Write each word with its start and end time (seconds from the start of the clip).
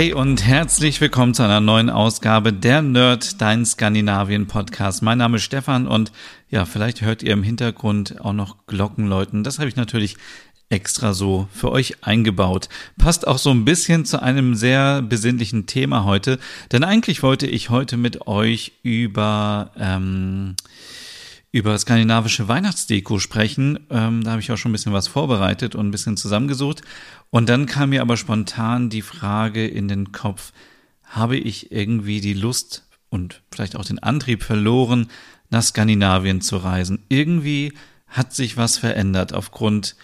Hey 0.00 0.14
und 0.14 0.46
herzlich 0.46 0.98
willkommen 1.02 1.34
zu 1.34 1.42
einer 1.42 1.60
neuen 1.60 1.90
Ausgabe 1.90 2.54
der 2.54 2.80
Nerd, 2.80 3.38
dein 3.42 3.66
Skandinavien 3.66 4.46
Podcast. 4.46 5.02
Mein 5.02 5.18
Name 5.18 5.36
ist 5.36 5.42
Stefan 5.42 5.86
und 5.86 6.10
ja, 6.48 6.64
vielleicht 6.64 7.02
hört 7.02 7.22
ihr 7.22 7.34
im 7.34 7.42
Hintergrund 7.42 8.18
auch 8.18 8.32
noch 8.32 8.66
Glocken 8.66 9.06
läuten. 9.06 9.44
Das 9.44 9.58
habe 9.58 9.68
ich 9.68 9.76
natürlich 9.76 10.16
extra 10.70 11.12
so 11.12 11.48
für 11.52 11.70
euch 11.70 12.02
eingebaut. 12.02 12.70
Passt 12.96 13.28
auch 13.28 13.36
so 13.36 13.50
ein 13.50 13.66
bisschen 13.66 14.06
zu 14.06 14.22
einem 14.22 14.54
sehr 14.54 15.02
besinnlichen 15.02 15.66
Thema 15.66 16.06
heute, 16.06 16.38
denn 16.72 16.82
eigentlich 16.82 17.22
wollte 17.22 17.46
ich 17.46 17.68
heute 17.68 17.98
mit 17.98 18.26
euch 18.26 18.72
über 18.82 19.70
ähm, 19.78 20.56
über 21.52 21.76
skandinavische 21.76 22.48
Weihnachtsdeko 22.48 23.18
sprechen. 23.18 23.80
Ähm, 23.90 24.22
da 24.22 24.32
habe 24.32 24.40
ich 24.40 24.52
auch 24.52 24.56
schon 24.56 24.70
ein 24.70 24.72
bisschen 24.72 24.92
was 24.92 25.08
vorbereitet 25.08 25.74
und 25.74 25.88
ein 25.88 25.90
bisschen 25.90 26.16
zusammengesucht. 26.16 26.82
Und 27.30 27.48
dann 27.48 27.66
kam 27.66 27.90
mir 27.90 28.02
aber 28.02 28.16
spontan 28.16 28.88
die 28.88 29.02
Frage 29.02 29.66
in 29.66 29.88
den 29.88 30.12
Kopf, 30.12 30.52
habe 31.04 31.36
ich 31.36 31.72
irgendwie 31.72 32.20
die 32.20 32.34
Lust 32.34 32.86
und 33.08 33.42
vielleicht 33.50 33.74
auch 33.74 33.84
den 33.84 33.98
Antrieb 33.98 34.44
verloren, 34.44 35.08
nach 35.50 35.62
Skandinavien 35.62 36.40
zu 36.40 36.56
reisen? 36.56 37.04
Irgendwie 37.08 37.72
hat 38.06 38.32
sich 38.32 38.56
was 38.56 38.78
verändert 38.78 39.32
aufgrund 39.32 39.96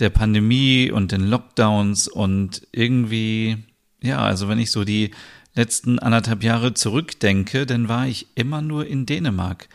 der 0.00 0.10
Pandemie 0.10 0.90
und 0.90 1.12
den 1.12 1.22
Lockdowns 1.28 2.08
und 2.08 2.66
irgendwie, 2.72 3.58
ja, 4.00 4.18
also 4.18 4.48
wenn 4.48 4.58
ich 4.58 4.70
so 4.70 4.84
die 4.84 5.12
letzten 5.54 5.98
anderthalb 5.98 6.42
Jahre 6.42 6.74
zurückdenke, 6.74 7.66
dann 7.66 7.88
war 7.88 8.06
ich 8.06 8.28
immer 8.34 8.62
nur 8.62 8.86
in 8.86 9.06
Dänemark. 9.06 9.68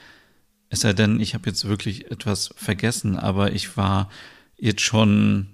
Es 0.74 0.80
sei 0.80 0.94
denn, 0.94 1.20
ich 1.20 1.36
habe 1.36 1.48
jetzt 1.48 1.68
wirklich 1.68 2.10
etwas 2.10 2.50
vergessen, 2.56 3.16
aber 3.16 3.52
ich 3.52 3.78
war 3.78 4.10
jetzt 4.58 4.82
schon 4.82 5.50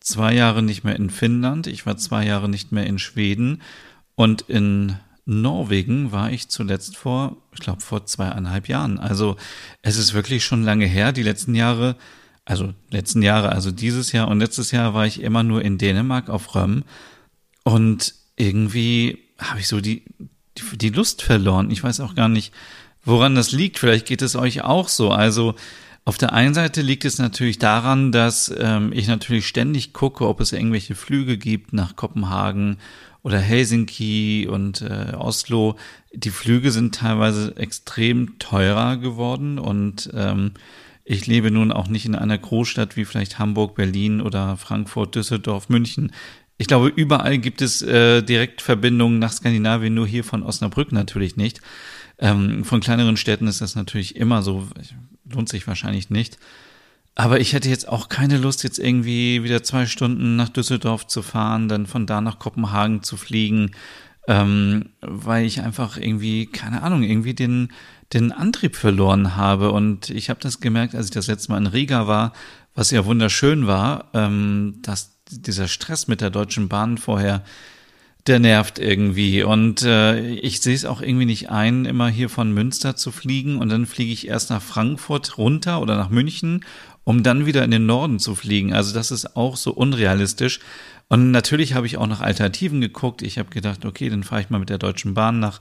zwei 0.00 0.32
Jahre 0.32 0.62
nicht 0.62 0.84
mehr 0.84 0.96
in 0.96 1.10
Finnland, 1.10 1.66
ich 1.66 1.84
war 1.84 1.98
zwei 1.98 2.24
Jahre 2.24 2.48
nicht 2.48 2.72
mehr 2.72 2.86
in 2.86 2.98
Schweden 2.98 3.60
und 4.14 4.40
in 4.40 4.96
Norwegen 5.26 6.12
war 6.12 6.32
ich 6.32 6.48
zuletzt 6.48 6.96
vor, 6.96 7.36
ich 7.52 7.60
glaube, 7.60 7.82
vor 7.82 8.06
zweieinhalb 8.06 8.68
Jahren. 8.68 8.98
Also 8.98 9.36
es 9.82 9.98
ist 9.98 10.14
wirklich 10.14 10.46
schon 10.46 10.62
lange 10.62 10.86
her. 10.86 11.12
Die 11.12 11.22
letzten 11.22 11.54
Jahre, 11.54 11.94
also 12.46 12.72
letzten 12.90 13.20
Jahre, 13.20 13.50
also 13.50 13.70
dieses 13.70 14.12
Jahr 14.12 14.28
und 14.28 14.38
letztes 14.38 14.70
Jahr 14.70 14.94
war 14.94 15.04
ich 15.04 15.20
immer 15.20 15.42
nur 15.42 15.60
in 15.60 15.76
Dänemark 15.76 16.30
auf 16.30 16.54
Röm 16.54 16.84
und 17.64 18.14
irgendwie 18.36 19.18
habe 19.36 19.60
ich 19.60 19.68
so 19.68 19.82
die, 19.82 20.04
die, 20.56 20.78
die 20.78 20.88
Lust 20.88 21.20
verloren. 21.20 21.70
Ich 21.70 21.84
weiß 21.84 22.00
auch 22.00 22.14
gar 22.14 22.30
nicht, 22.30 22.54
woran 23.08 23.34
das 23.34 23.52
liegt. 23.52 23.78
Vielleicht 23.78 24.06
geht 24.06 24.22
es 24.22 24.36
euch 24.36 24.62
auch 24.62 24.88
so. 24.88 25.10
Also 25.10 25.54
auf 26.04 26.18
der 26.18 26.32
einen 26.32 26.54
Seite 26.54 26.80
liegt 26.80 27.04
es 27.04 27.18
natürlich 27.18 27.58
daran, 27.58 28.12
dass 28.12 28.54
ähm, 28.58 28.92
ich 28.94 29.08
natürlich 29.08 29.46
ständig 29.46 29.92
gucke, 29.92 30.26
ob 30.26 30.40
es 30.40 30.52
irgendwelche 30.52 30.94
Flüge 30.94 31.36
gibt 31.36 31.72
nach 31.72 31.96
Kopenhagen 31.96 32.78
oder 33.22 33.38
Helsinki 33.38 34.48
und 34.50 34.82
äh, 34.82 35.14
Oslo. 35.16 35.76
Die 36.14 36.30
Flüge 36.30 36.70
sind 36.70 36.94
teilweise 36.94 37.56
extrem 37.56 38.38
teurer 38.38 38.96
geworden 38.96 39.58
und 39.58 40.10
ähm, 40.14 40.52
ich 41.04 41.26
lebe 41.26 41.50
nun 41.50 41.72
auch 41.72 41.88
nicht 41.88 42.06
in 42.06 42.14
einer 42.14 42.38
Großstadt 42.38 42.96
wie 42.96 43.04
vielleicht 43.04 43.38
Hamburg, 43.38 43.74
Berlin 43.74 44.20
oder 44.20 44.56
Frankfurt, 44.56 45.14
Düsseldorf, 45.14 45.68
München. 45.68 46.12
Ich 46.58 46.66
glaube, 46.66 46.88
überall 46.88 47.38
gibt 47.38 47.62
es 47.62 47.82
äh, 47.82 48.22
Direktverbindungen 48.22 49.18
nach 49.18 49.32
Skandinavien, 49.32 49.94
nur 49.94 50.06
hier 50.06 50.24
von 50.24 50.42
Osnabrück 50.42 50.92
natürlich 50.92 51.36
nicht. 51.36 51.60
Ähm, 52.18 52.64
von 52.64 52.80
kleineren 52.80 53.16
Städten 53.16 53.46
ist 53.46 53.60
das 53.60 53.74
natürlich 53.74 54.16
immer 54.16 54.42
so, 54.42 54.66
lohnt 55.24 55.48
sich 55.48 55.66
wahrscheinlich 55.66 56.10
nicht. 56.10 56.38
Aber 57.14 57.40
ich 57.40 57.52
hätte 57.52 57.68
jetzt 57.68 57.88
auch 57.88 58.08
keine 58.08 58.38
Lust, 58.38 58.62
jetzt 58.62 58.78
irgendwie 58.78 59.42
wieder 59.42 59.64
zwei 59.64 59.86
Stunden 59.86 60.36
nach 60.36 60.48
Düsseldorf 60.48 61.06
zu 61.06 61.22
fahren, 61.22 61.68
dann 61.68 61.86
von 61.86 62.06
da 62.06 62.20
nach 62.20 62.38
Kopenhagen 62.38 63.02
zu 63.02 63.16
fliegen, 63.16 63.72
ähm, 64.28 64.90
weil 65.00 65.44
ich 65.44 65.62
einfach 65.62 65.96
irgendwie, 65.96 66.46
keine 66.46 66.82
Ahnung, 66.82 67.02
irgendwie 67.02 67.34
den, 67.34 67.72
den 68.12 68.30
Antrieb 68.30 68.76
verloren 68.76 69.34
habe. 69.34 69.72
Und 69.72 70.10
ich 70.10 70.30
habe 70.30 70.38
das 70.40 70.60
gemerkt, 70.60 70.94
als 70.94 71.06
ich 71.06 71.12
das 71.12 71.26
letzte 71.26 71.50
Mal 71.50 71.58
in 71.58 71.66
Riga 71.66 72.06
war, 72.06 72.32
was 72.74 72.92
ja 72.92 73.04
wunderschön 73.04 73.66
war, 73.66 74.10
ähm, 74.14 74.78
dass 74.82 75.18
dieser 75.28 75.66
Stress 75.66 76.06
mit 76.06 76.20
der 76.20 76.30
Deutschen 76.30 76.68
Bahn 76.68 76.98
vorher 76.98 77.42
der 78.28 78.38
nervt 78.38 78.78
irgendwie. 78.78 79.42
Und 79.42 79.82
äh, 79.82 80.30
ich 80.30 80.60
sehe 80.60 80.74
es 80.74 80.84
auch 80.84 81.00
irgendwie 81.00 81.24
nicht 81.24 81.50
ein, 81.50 81.84
immer 81.84 82.08
hier 82.08 82.28
von 82.28 82.52
Münster 82.52 82.96
zu 82.96 83.10
fliegen 83.10 83.58
und 83.58 83.70
dann 83.70 83.86
fliege 83.86 84.12
ich 84.12 84.28
erst 84.28 84.50
nach 84.50 84.62
Frankfurt 84.62 85.38
runter 85.38 85.80
oder 85.80 85.96
nach 85.96 86.10
München, 86.10 86.64
um 87.04 87.22
dann 87.22 87.46
wieder 87.46 87.64
in 87.64 87.70
den 87.70 87.86
Norden 87.86 88.18
zu 88.18 88.34
fliegen. 88.34 88.72
Also 88.72 88.94
das 88.94 89.10
ist 89.10 89.36
auch 89.36 89.56
so 89.56 89.72
unrealistisch. 89.72 90.60
Und 91.08 91.30
natürlich 91.30 91.74
habe 91.74 91.86
ich 91.86 91.96
auch 91.96 92.06
nach 92.06 92.20
Alternativen 92.20 92.80
geguckt. 92.80 93.22
Ich 93.22 93.38
habe 93.38 93.48
gedacht, 93.48 93.84
okay, 93.84 94.10
dann 94.10 94.24
fahre 94.24 94.42
ich 94.42 94.50
mal 94.50 94.58
mit 94.58 94.68
der 94.68 94.78
Deutschen 94.78 95.14
Bahn 95.14 95.40
nach 95.40 95.60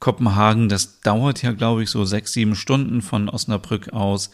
Kopenhagen. 0.00 0.68
Das 0.68 1.00
dauert 1.00 1.42
ja, 1.42 1.52
glaube 1.52 1.82
ich, 1.82 1.90
so 1.90 2.04
sechs, 2.04 2.32
sieben 2.32 2.56
Stunden 2.56 3.02
von 3.02 3.28
Osnabrück 3.28 3.92
aus. 3.92 4.30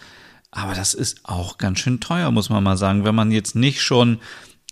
Aber 0.52 0.74
das 0.74 0.94
ist 0.94 1.20
auch 1.24 1.58
ganz 1.58 1.80
schön 1.80 1.98
teuer, 1.98 2.30
muss 2.30 2.50
man 2.50 2.62
mal 2.62 2.76
sagen. 2.76 3.04
Wenn 3.04 3.14
man 3.14 3.32
jetzt 3.32 3.56
nicht 3.56 3.82
schon 3.82 4.18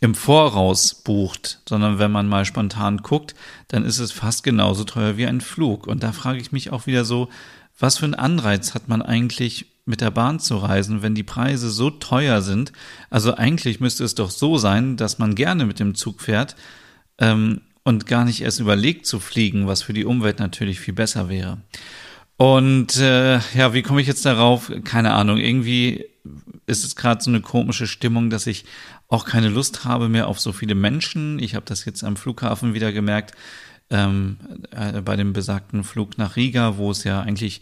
im 0.00 0.14
Voraus 0.14 0.94
bucht, 0.94 1.60
sondern 1.68 1.98
wenn 1.98 2.10
man 2.10 2.26
mal 2.26 2.44
spontan 2.44 2.98
guckt, 2.98 3.34
dann 3.68 3.84
ist 3.84 3.98
es 3.98 4.12
fast 4.12 4.42
genauso 4.42 4.84
teuer 4.84 5.16
wie 5.18 5.26
ein 5.26 5.42
Flug. 5.42 5.86
Und 5.86 6.02
da 6.02 6.12
frage 6.12 6.40
ich 6.40 6.52
mich 6.52 6.72
auch 6.72 6.86
wieder 6.86 7.04
so, 7.04 7.28
was 7.78 7.98
für 7.98 8.06
einen 8.06 8.14
Anreiz 8.14 8.74
hat 8.74 8.88
man 8.88 9.02
eigentlich 9.02 9.66
mit 9.84 10.00
der 10.00 10.10
Bahn 10.10 10.40
zu 10.40 10.56
reisen, 10.56 11.02
wenn 11.02 11.14
die 11.14 11.22
Preise 11.22 11.70
so 11.70 11.90
teuer 11.90 12.40
sind? 12.40 12.72
Also 13.10 13.34
eigentlich 13.34 13.80
müsste 13.80 14.04
es 14.04 14.14
doch 14.14 14.30
so 14.30 14.56
sein, 14.56 14.96
dass 14.96 15.18
man 15.18 15.34
gerne 15.34 15.66
mit 15.66 15.80
dem 15.80 15.94
Zug 15.94 16.20
fährt 16.22 16.56
ähm, 17.18 17.60
und 17.84 18.06
gar 18.06 18.24
nicht 18.24 18.40
erst 18.40 18.60
überlegt 18.60 19.06
zu 19.06 19.20
fliegen, 19.20 19.66
was 19.66 19.82
für 19.82 19.92
die 19.92 20.04
Umwelt 20.04 20.38
natürlich 20.38 20.80
viel 20.80 20.94
besser 20.94 21.28
wäre. 21.28 21.58
Und 22.36 22.96
äh, 22.96 23.38
ja, 23.54 23.74
wie 23.74 23.82
komme 23.82 24.00
ich 24.00 24.06
jetzt 24.06 24.24
darauf? 24.24 24.72
Keine 24.84 25.12
Ahnung. 25.12 25.36
Irgendwie 25.36 26.06
ist 26.66 26.84
es 26.84 26.96
gerade 26.96 27.22
so 27.22 27.30
eine 27.30 27.40
komische 27.40 27.86
Stimmung, 27.86 28.30
dass 28.30 28.46
ich 28.46 28.64
auch 29.10 29.25
keine 29.25 29.48
Lust 29.48 29.84
habe 29.84 30.09
mehr 30.09 30.28
auf 30.28 30.41
so 30.41 30.53
viele 30.53 30.75
Menschen. 30.75 31.38
Ich 31.41 31.54
habe 31.54 31.66
das 31.66 31.84
jetzt 31.84 32.04
am 32.04 32.16
Flughafen 32.16 32.75
wieder 32.75 32.93
gemerkt, 32.93 33.34
ähm, 33.91 34.38
äh, 34.71 35.00
bei 35.03 35.16
dem 35.16 35.32
besagten 35.32 35.82
Flug 35.84 36.16
nach 36.16 36.37
Riga, 36.37 36.76
wo 36.76 36.91
es 36.93 37.04
ja 37.04 37.21
eigentlich 37.21 37.60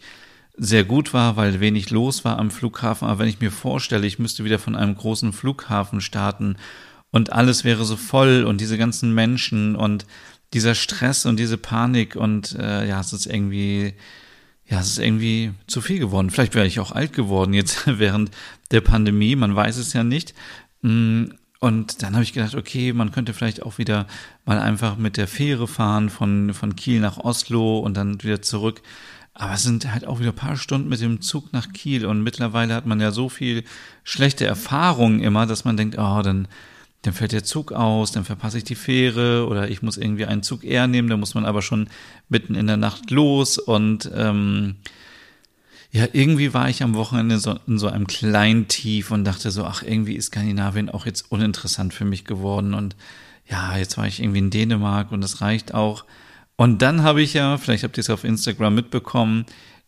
sehr 0.55 0.83
gut 0.83 1.13
war, 1.13 1.37
weil 1.37 1.59
wenig 1.59 1.89
los 1.89 2.23
war 2.23 2.37
am 2.37 2.51
Flughafen. 2.51 3.07
Aber 3.07 3.19
wenn 3.19 3.29
ich 3.29 3.41
mir 3.41 3.51
vorstelle, 3.51 4.05
ich 4.05 4.19
müsste 4.19 4.43
wieder 4.43 4.59
von 4.59 4.75
einem 4.75 4.95
großen 4.95 5.33
Flughafen 5.33 6.01
starten 6.01 6.57
und 7.11 7.33
alles 7.33 7.63
wäre 7.63 7.83
so 7.83 7.97
voll 7.97 8.43
und 8.43 8.61
diese 8.61 8.77
ganzen 8.77 9.15
Menschen 9.15 9.75
und 9.75 10.05
dieser 10.53 10.75
Stress 10.75 11.25
und 11.25 11.39
diese 11.39 11.57
Panik 11.57 12.15
und 12.15 12.55
äh, 12.59 12.87
ja, 12.87 12.99
es 12.99 13.11
ist 13.11 13.25
irgendwie 13.25 13.93
ja, 14.69 14.79
es 14.79 14.87
ist 14.89 14.99
irgendwie 14.99 15.51
zu 15.65 15.81
viel 15.81 15.97
geworden. 15.97 16.29
Vielleicht 16.29 16.53
wäre 16.53 16.67
ich 16.67 16.79
auch 16.79 16.91
alt 16.91 17.13
geworden 17.13 17.53
jetzt 17.53 17.87
während 17.99 18.29
der 18.69 18.81
Pandemie, 18.81 19.35
man 19.35 19.55
weiß 19.55 19.77
es 19.77 19.93
ja 19.93 20.03
nicht. 20.03 20.35
Mm, 20.81 21.25
und 21.59 22.01
dann 22.03 22.13
habe 22.13 22.23
ich 22.23 22.33
gedacht, 22.33 22.55
okay, 22.55 22.93
man 22.93 23.11
könnte 23.11 23.33
vielleicht 23.33 23.63
auch 23.63 23.77
wieder 23.77 24.07
mal 24.45 24.59
einfach 24.59 24.95
mit 24.97 25.17
der 25.17 25.27
Fähre 25.27 25.67
fahren 25.67 26.09
von, 26.09 26.53
von 26.53 26.75
Kiel 26.75 27.01
nach 27.01 27.17
Oslo 27.17 27.79
und 27.79 27.97
dann 27.97 28.23
wieder 28.23 28.41
zurück. 28.41 28.81
Aber 29.33 29.53
es 29.53 29.63
sind 29.63 29.91
halt 29.91 30.05
auch 30.05 30.19
wieder 30.19 30.31
ein 30.31 30.35
paar 30.35 30.57
Stunden 30.57 30.89
mit 30.89 31.01
dem 31.01 31.21
Zug 31.21 31.51
nach 31.53 31.71
Kiel 31.71 32.05
und 32.05 32.23
mittlerweile 32.23 32.73
hat 32.73 32.85
man 32.85 32.99
ja 32.99 33.11
so 33.11 33.29
viel 33.29 33.63
schlechte 34.03 34.45
Erfahrungen 34.45 35.21
immer, 35.21 35.45
dass 35.45 35.65
man 35.65 35.77
denkt, 35.77 35.97
oh, 35.97 36.21
dann, 36.21 36.47
dann 37.03 37.13
fällt 37.13 37.33
der 37.33 37.43
Zug 37.43 37.71
aus, 37.71 38.11
dann 38.11 38.25
verpasse 38.25 38.57
ich 38.57 38.63
die 38.63 38.75
Fähre 38.75 39.47
oder 39.47 39.69
ich 39.69 39.81
muss 39.81 39.97
irgendwie 39.97 40.25
einen 40.25 40.43
Zug 40.43 40.63
eher 40.63 40.87
nehmen, 40.87 41.09
da 41.09 41.17
muss 41.17 41.35
man 41.35 41.45
aber 41.45 41.61
schon 41.61 41.89
mitten 42.27 42.55
in 42.55 42.67
der 42.67 42.77
Nacht 42.77 43.11
los 43.11 43.57
und 43.57 44.09
ähm, 44.13 44.75
ja, 45.91 46.05
irgendwie 46.13 46.53
war 46.53 46.69
ich 46.69 46.83
am 46.83 46.93
Wochenende 46.93 47.39
so, 47.39 47.57
in 47.67 47.79
so 47.79 47.87
einem 47.87 48.05
kleinen 48.05 48.67
Tief 48.67 49.09
und 49.09 49.23
dachte 49.25 49.49
so, 49.49 49.65
ach, 49.65 49.81
irgendwie 49.81 50.15
ist 50.15 50.27
Skandinavien 50.27 50.89
auch 50.89 51.05
jetzt 51.05 51.31
uninteressant 51.31 51.93
für 51.93 52.05
mich 52.05 52.25
geworden. 52.25 52.73
Und 52.75 52.95
ja, 53.49 53.75
jetzt 53.75 53.97
war 53.97 54.05
ich 54.05 54.21
irgendwie 54.21 54.39
in 54.39 54.51
Dänemark 54.51 55.11
und 55.11 55.21
das 55.21 55.41
reicht 55.41 55.73
auch. 55.73 56.05
Und 56.55 56.81
dann 56.83 57.01
habe 57.03 57.21
ich 57.21 57.33
ja, 57.33 57.57
vielleicht 57.57 57.83
habt 57.83 57.97
ihr 57.97 58.01
es 58.01 58.09
auf 58.11 58.23
Instagram 58.23 58.75
mitbekommen, 58.75 59.45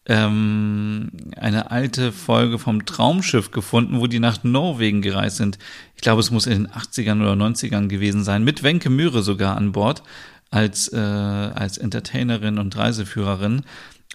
ähm, 0.08 1.12
eine 1.38 1.70
alte 1.70 2.12
Folge 2.12 2.58
vom 2.58 2.86
Traumschiff 2.86 3.52
gefunden, 3.52 4.00
wo 4.00 4.08
die 4.08 4.20
nach 4.20 4.44
Norwegen 4.44 5.04
gereist 5.04 5.38
sind. 5.38 5.60
Ich 5.96 6.02
glaube, 6.02 6.22
es 6.22 6.32
muss 6.32 6.48
in 6.48 6.64
den 6.64 6.68
80ern 6.72 7.22
oder 7.22 7.34
90ern 7.34 7.88
gewesen 7.88 8.24
sein, 8.24 8.44
mit 8.44 8.64
Wenke 8.64 8.90
Mühre 8.90 9.22
sogar 9.22 9.56
an 9.56 9.72
Bord. 9.72 10.02
als, 10.54 10.92
äh, 10.92 10.98
als 10.98 11.78
Entertainerin 11.78 12.60
und 12.60 12.76
Reiseführerin. 12.76 13.64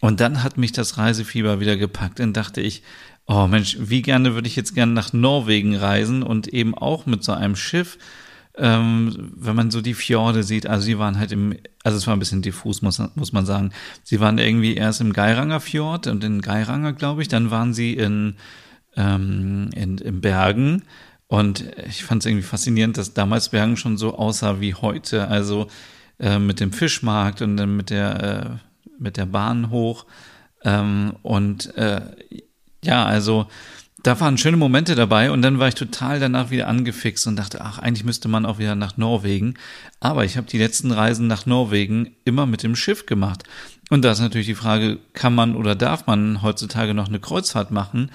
Und 0.00 0.20
dann 0.20 0.43
hat 0.43 0.58
mich 0.58 0.72
das 0.72 0.98
Reisefieber 0.98 1.60
wieder 1.60 1.76
gepackt. 1.76 2.19
Dann 2.20 2.32
dachte 2.32 2.60
ich, 2.60 2.82
oh 3.26 3.46
Mensch, 3.46 3.76
wie 3.81 4.02
gerne 4.02 4.34
würde 4.34 4.48
ich 4.48 4.56
jetzt 4.56 4.75
gerne 4.75 4.93
nach 4.93 5.12
Norwegen 5.12 5.75
reisen 5.75 6.22
und 6.22 6.48
eben 6.48 6.75
auch 6.75 7.06
mit 7.06 7.25
so 7.25 7.32
einem 7.32 7.56
Schiff, 7.56 7.98
ähm, 8.56 9.32
wenn 9.37 9.56
man 9.56 9.70
so 9.70 9.81
die 9.81 9.94
Fjorde 9.94 10.43
sieht. 10.43 10.66
Also 10.66 10.84
sie 10.87 10.98
waren 10.98 11.19
halt 11.19 11.32
im, 11.32 11.56
also 11.82 11.98
es 11.98 12.06
war 12.06 12.14
ein 12.14 12.19
bisschen 12.19 12.43
diffus, 12.43 12.82
muss, 12.82 13.00
muss 13.14 13.32
man 13.32 13.46
sagen. 13.46 13.72
Sie 14.02 14.20
waren 14.20 14.38
irgendwie 14.38 14.75
erst 14.75 15.00
im 15.00 15.12
Geiranger 15.12 15.60
Fjord 15.60 16.06
und 16.06 16.22
in 16.25 16.40
Geiranger, 16.40 16.92
glaube 16.92 17.22
ich. 17.22 17.28
Dann 17.28 17.50
waren 17.50 17.75
sie 17.75 17.94
in, 17.94 18.37
ähm, 18.96 19.70
in, 19.75 19.99
in 19.99 20.20
Bergen. 20.20 20.82
Und 21.28 21.64
ich 21.88 22.04
fand 22.04 22.22
es 22.22 22.26
irgendwie 22.26 22.46
faszinierend, 22.46 22.96
dass 22.99 23.14
damals 23.14 23.49
Bergen 23.49 23.76
schon 23.76 23.96
so 23.96 24.16
aussah 24.16 24.60
wie 24.60 24.75
heute. 24.75 25.28
Also 25.28 25.69
äh, 26.19 26.38
mit 26.38 26.60
dem 26.60 26.72
Fischmarkt 26.72 27.42
und 27.42 27.56
dann 27.56 27.76
mit 27.76 27.90
der, 27.90 28.60
äh, 28.62 28.75
mit 28.98 29.16
der 29.16 29.26
Bahn 29.26 29.70
hoch. 29.70 30.06
Ähm, 30.64 31.14
und 31.22 31.75
äh, 31.76 32.00
ja, 32.82 33.04
also 33.04 33.46
da 34.02 34.20
waren 34.20 34.38
schöne 34.38 34.56
Momente 34.56 34.94
dabei 34.94 35.32
und 35.32 35.43
dann 35.43 35.58
war 35.58 35.66
ich 35.66 35.75
total 35.75 36.20
danach 36.20 36.50
wieder 36.50 36.69
angefixt 36.69 37.26
und 37.26 37.34
dachte, 37.34 37.60
ach, 37.60 37.81
eigentlich 37.81 38.04
müsste 38.04 38.28
man 38.28 38.46
auch 38.46 38.58
wieder 38.58 38.76
nach 38.76 38.96
Norwegen. 38.96 39.54
Aber 39.98 40.25
ich 40.25 40.37
habe 40.37 40.46
die 40.46 40.58
letzten 40.58 40.93
Reisen 40.93 41.26
nach 41.26 41.44
Norwegen 41.44 42.14
immer 42.25 42.46
mit 42.46 42.62
dem 42.62 42.76
Schiff 42.76 43.06
gemacht. 43.06 43.43
Und 43.90 44.04
da 44.04 44.12
ist 44.12 44.20
natürlich 44.20 44.46
die 44.46 44.54
Frage, 44.54 44.99
kann 45.12 45.34
man 45.34 45.56
oder 45.56 45.75
darf 45.75 46.06
man 46.06 46.42
heutzutage 46.42 46.94
noch 46.94 47.08
eine 47.08 47.19
Kreuzfahrt 47.19 47.72
machen? 47.72 48.12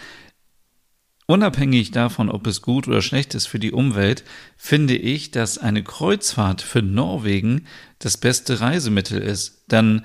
Unabhängig 1.28 1.92
davon, 1.92 2.30
ob 2.30 2.48
es 2.48 2.62
gut 2.62 2.88
oder 2.88 3.02
schlecht 3.02 3.36
ist 3.36 3.48
für 3.48 3.60
die 3.60 3.72
Umwelt, 3.72 4.24
finde 4.58 4.96
ich, 4.96 5.32
dass 5.32 5.58
eine 5.58 5.84
Kreuzfahrt 5.84 6.62
für 6.62 6.82
Norwegen 6.82 7.68
das 8.00 8.18
beste 8.18 8.62
Reisemittel 8.62 9.22
ist. 9.22 9.66
Dann 9.68 10.04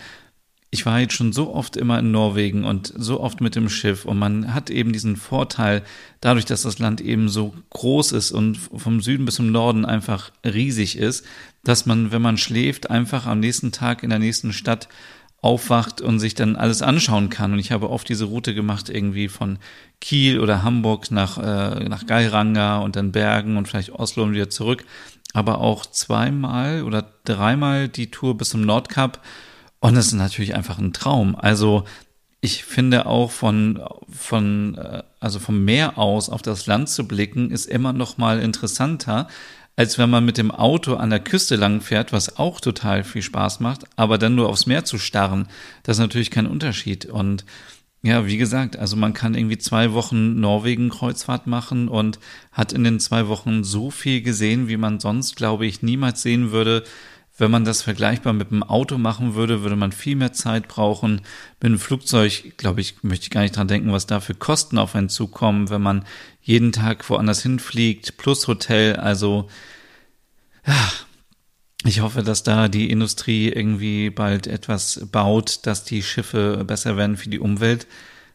ich 0.71 0.85
war 0.85 1.01
jetzt 1.01 1.15
schon 1.15 1.33
so 1.33 1.55
oft 1.55 1.77
immer 1.77 1.99
in 1.99 2.11
Norwegen 2.11 2.65
und 2.65 2.93
so 2.97 3.21
oft 3.21 3.41
mit 3.41 3.55
dem 3.55 3.69
Schiff 3.69 4.05
und 4.05 4.19
man 4.19 4.53
hat 4.53 4.69
eben 4.69 4.93
diesen 4.93 5.17
Vorteil, 5.17 5.83
dadurch, 6.21 6.45
dass 6.45 6.63
das 6.63 6.79
Land 6.79 7.01
eben 7.01 7.29
so 7.29 7.55
groß 7.71 8.13
ist 8.13 8.33
und 8.33 8.57
vom 8.57 9.01
Süden 9.01 9.25
bis 9.25 9.37
zum 9.37 9.53
Norden 9.53 9.85
einfach 9.85 10.33
riesig 10.45 10.99
ist, 10.99 11.25
dass 11.65 11.87
man, 11.87 12.11
wenn 12.11 12.23
man 12.23 12.37
schläft, 12.37 12.91
einfach 12.91 13.27
am 13.27 13.41
nächsten 13.41 13.73
Tag 13.73 14.03
in 14.03 14.11
der 14.11 14.19
nächsten 14.19 14.53
Stadt 14.53 14.89
aufwacht 15.41 16.01
und 16.01 16.19
sich 16.19 16.35
dann 16.35 16.57
alles 16.57 16.83
anschauen 16.83 17.31
kann. 17.31 17.53
Und 17.53 17.61
ich 17.61 17.71
habe 17.71 17.91
oft 17.91 18.09
diese 18.09 18.25
Route 18.25 18.55
gemacht, 18.55 18.89
irgendwie 18.89 19.29
von 19.29 19.59
Kiel 20.01 20.41
oder 20.41 20.63
Hamburg 20.65 21.11
nach, 21.11 21.39
äh, 21.39 21.89
nach 21.89 22.07
Geiranger 22.07 22.83
und 22.83 22.97
dann 22.97 23.13
Bergen 23.13 23.57
und 23.57 23.69
vielleicht 23.69 23.93
Oslo 23.93 24.25
und 24.25 24.33
wieder 24.33 24.51
zurück. 24.51 24.85
Aber 25.33 25.59
auch 25.59 25.87
zweimal 25.87 26.83
oder 26.83 27.07
dreimal 27.25 27.89
die 27.89 28.11
Tour 28.11 28.37
bis 28.37 28.49
zum 28.51 28.63
Nordkap 28.63 29.23
und 29.87 29.95
das 29.95 30.09
ist 30.09 30.15
natürlich 30.15 30.57
einfach 30.57 30.81
ein 30.81 30.93
Traum. 30.93 31.37
Also 31.37 31.85
ich 32.41 32.65
finde 32.65 33.07
auch 33.07 33.31
von, 33.31 33.81
von, 34.11 34.77
äh, 34.77 35.05
also 35.21 35.39
vom 35.39 35.65
Meer 35.65 35.97
aus 35.97 36.29
auf 36.29 36.43
das 36.43 36.67
Land 36.67 36.89
zu 36.89 37.07
blicken, 37.07 37.53
ist 37.53 37.67
immer 37.67 37.93
noch 37.93 38.19
mal 38.19 38.41
interessanter, 38.41 39.29
als 39.77 39.97
wenn 39.97 40.11
man 40.11 40.25
mit 40.25 40.39
dem 40.39 40.51
Auto 40.51 40.95
an 40.97 41.11
der 41.11 41.21
Küste 41.21 41.55
lang 41.55 41.81
fährt, 41.81 42.13
was 42.13 42.37
auch 42.37 42.61
total 42.61 43.05
viel 43.05 43.23
Spaß 43.23 43.61
macht, 43.61 43.85
aber 43.95 44.19
dann 44.19 44.35
nur 44.35 44.49
aufs 44.49 44.67
Meer 44.67 44.85
zu 44.85 44.99
starren, 44.99 45.47
das 45.85 45.99
ist 45.99 46.01
natürlich 46.01 46.33
kein 46.33 46.49
Unterschied. 46.49 47.07
Und 47.07 47.45
ja, 48.03 48.27
wie 48.27 48.39
gesagt, 48.39 48.77
also 48.77 48.97
man 48.97 49.15
kann 49.15 49.37
irgendwie 49.37 49.59
zwei 49.59 49.93
Wochen 49.93 50.41
Norwegen-Kreuzfahrt 50.41 51.47
machen 51.47 51.87
und 51.87 52.19
hat 52.51 52.73
in 52.73 52.83
den 52.83 52.99
zwei 52.99 53.29
Wochen 53.29 53.63
so 53.63 53.93
viel 53.93 54.21
gesehen, 54.21 54.67
wie 54.67 54.79
man 54.79 54.99
sonst, 54.99 55.37
glaube 55.37 55.65
ich, 55.65 55.83
niemals 55.83 56.23
sehen 56.23 56.51
würde, 56.51 56.83
wenn 57.39 57.51
man 57.51 57.65
das 57.65 57.83
vergleichbar 57.83 58.33
mit 58.33 58.51
dem 58.51 58.63
Auto 58.63 58.97
machen 58.97 59.35
würde, 59.35 59.63
würde 59.63 59.77
man 59.77 59.93
viel 59.93 60.17
mehr 60.17 60.33
Zeit 60.33 60.69
brauchen. 60.69 61.21
Mit 61.61 61.67
einem 61.67 61.79
Flugzeug, 61.79 62.55
glaube 62.57 62.81
ich, 62.81 63.03
möchte 63.03 63.25
ich 63.25 63.31
gar 63.31 63.43
nicht 63.43 63.57
dran 63.57 63.69
denken, 63.69 63.93
was 63.93 64.07
da 64.07 64.21
für 64.21 64.35
Kosten 64.35 64.79
auf 64.79 64.95
einen 64.95 65.11
zukommen, 65.11 65.69
wenn 65.69 65.83
man 65.83 66.05
jeden 66.41 66.73
Tag 66.73 67.09
woanders 67.11 67.43
hinfliegt, 67.43 68.17
plus 68.17 68.49
Hotel. 68.49 68.97
Also, 68.97 69.49
ich 71.85 72.01
hoffe, 72.01 72.23
dass 72.23 72.43
da 72.43 72.69
die 72.69 72.91
Industrie 72.91 73.49
irgendwie 73.49 74.11
bald 74.11 74.47
etwas 74.47 75.07
baut, 75.13 75.67
dass 75.67 75.85
die 75.85 76.03
Schiffe 76.03 76.65
besser 76.67 76.97
werden 76.97 77.19
für 77.19 77.29
die 77.29 77.39
Umwelt, 77.39 77.87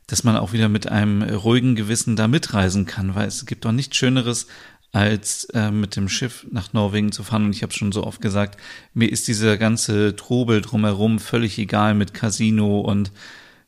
dass 0.05 0.23
man 0.23 0.37
auch 0.37 0.53
wieder 0.53 0.69
mit 0.69 0.89
einem 0.89 1.23
ruhigen 1.23 1.75
Gewissen 1.75 2.15
da 2.15 2.27
mitreisen 2.27 2.85
kann, 2.85 3.15
weil 3.15 3.27
es 3.27 3.45
gibt 3.45 3.65
doch 3.65 3.71
nichts 3.71 3.97
Schöneres, 3.97 4.47
als 4.91 5.45
äh, 5.53 5.71
mit 5.71 5.95
dem 5.95 6.09
Schiff 6.09 6.45
nach 6.51 6.73
Norwegen 6.73 7.11
zu 7.11 7.23
fahren. 7.23 7.45
Und 7.45 7.55
ich 7.55 7.63
habe 7.63 7.73
schon 7.73 7.91
so 7.91 8.03
oft 8.05 8.21
gesagt, 8.21 8.59
mir 8.93 9.09
ist 9.09 9.27
dieser 9.27 9.57
ganze 9.57 10.15
Trubel 10.15 10.61
drumherum 10.61 11.19
völlig 11.19 11.57
egal 11.57 11.93
mit 11.93 12.13
Casino 12.13 12.81
und 12.81 13.11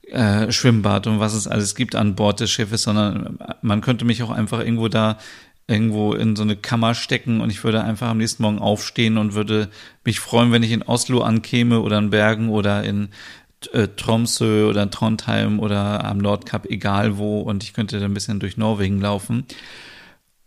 äh, 0.09 0.51
Schwimmbad 0.51 1.07
und 1.07 1.19
was 1.19 1.33
es 1.33 1.47
alles 1.47 1.75
gibt 1.75 1.95
an 1.95 2.15
Bord 2.15 2.41
des 2.41 2.51
Schiffes, 2.51 2.83
sondern 2.83 3.39
man 3.61 3.81
könnte 3.81 4.03
mich 4.03 4.21
auch 4.21 4.31
einfach 4.31 4.59
irgendwo 4.59 4.89
da 4.89 5.17
irgendwo 5.65 6.13
in 6.13 6.35
so 6.35 6.43
eine 6.43 6.57
Kammer 6.57 6.93
stecken 6.93 7.39
und 7.39 7.49
ich 7.49 7.63
würde 7.63 7.81
einfach 7.81 8.09
am 8.09 8.17
nächsten 8.17 8.43
Morgen 8.43 8.59
aufstehen 8.59 9.17
und 9.17 9.33
würde 9.33 9.69
mich 10.03 10.19
freuen, 10.19 10.51
wenn 10.51 10.61
ich 10.61 10.71
in 10.71 10.83
Oslo 10.83 11.21
ankäme 11.21 11.79
oder 11.79 11.99
in 11.99 12.09
Bergen 12.09 12.49
oder 12.49 12.83
in 12.83 13.09
äh, 13.71 13.87
Tromsø 13.87 14.67
oder 14.67 14.89
Trondheim 14.89 15.59
oder 15.59 16.03
am 16.03 16.17
Nordkap, 16.17 16.65
egal 16.65 17.17
wo, 17.17 17.39
und 17.39 17.63
ich 17.63 17.73
könnte 17.73 17.99
da 17.99 18.05
ein 18.05 18.13
bisschen 18.13 18.41
durch 18.41 18.57
Norwegen 18.57 18.99
laufen. 18.99 19.45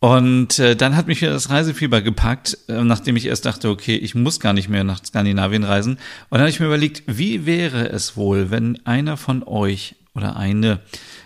Und 0.07 0.61
äh, 0.61 0.77
dann 0.77 0.95
hat 0.95 1.09
mich 1.09 1.21
wieder 1.21 1.33
das 1.33 1.51
Reisefieber 1.51 2.01
gepackt, 2.01 2.57
äh, 2.69 2.85
nachdem 2.85 3.17
ich 3.17 3.27
erst 3.27 3.45
dachte, 3.45 3.69
okay, 3.69 3.97
ich 3.97 4.15
muss 4.15 4.39
gar 4.39 4.53
nicht 4.53 4.69
mehr 4.69 4.85
nach 4.85 5.05
Skandinavien 5.05 5.65
reisen. 5.65 5.95
Und 5.95 5.99
dann 6.31 6.43
habe 6.43 6.51
ich 6.51 6.61
mir 6.61 6.67
überlegt, 6.67 7.03
wie 7.09 7.45
wäre 7.45 7.89
es 7.89 8.17
wohl, 8.17 8.53
wenn 8.53 8.79
einer 8.87 9.17
von 9.17 9.43
euch 9.43 9.97
oder 10.15 10.37
eine 10.37 10.79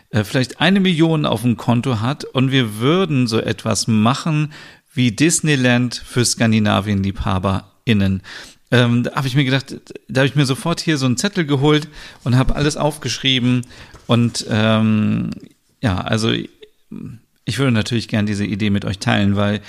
äh, 0.08 0.24
vielleicht 0.24 0.62
eine 0.62 0.80
Million 0.80 1.26
auf 1.26 1.42
dem 1.42 1.58
Konto 1.58 2.00
hat 2.00 2.24
und 2.24 2.52
wir 2.52 2.78
würden 2.78 3.26
so 3.26 3.38
etwas 3.38 3.86
machen 3.86 4.50
wie 4.94 5.12
Disneyland 5.12 5.94
für 5.94 6.24
Skandinavien-LiebhaberInnen. 6.24 8.22
Ähm, 8.70 9.02
da 9.02 9.14
habe 9.14 9.28
ich 9.28 9.36
mir 9.36 9.44
gedacht, 9.44 9.76
da 10.08 10.20
habe 10.22 10.26
ich 10.26 10.36
mir 10.36 10.46
sofort 10.46 10.80
hier 10.80 10.96
so 10.96 11.04
einen 11.04 11.18
Zettel 11.18 11.44
geholt 11.44 11.86
und 12.24 12.34
habe 12.34 12.56
alles 12.56 12.78
aufgeschrieben. 12.78 13.66
Und 14.06 14.46
ähm, 14.48 15.32
ja, 15.82 16.00
also 16.00 16.32
ich 17.50 17.58
würde 17.58 17.72
natürlich 17.72 18.06
gern 18.06 18.26
diese 18.26 18.44
Idee 18.44 18.70
mit 18.70 18.84
euch 18.84 19.00
teilen, 19.00 19.34
weil 19.34 19.60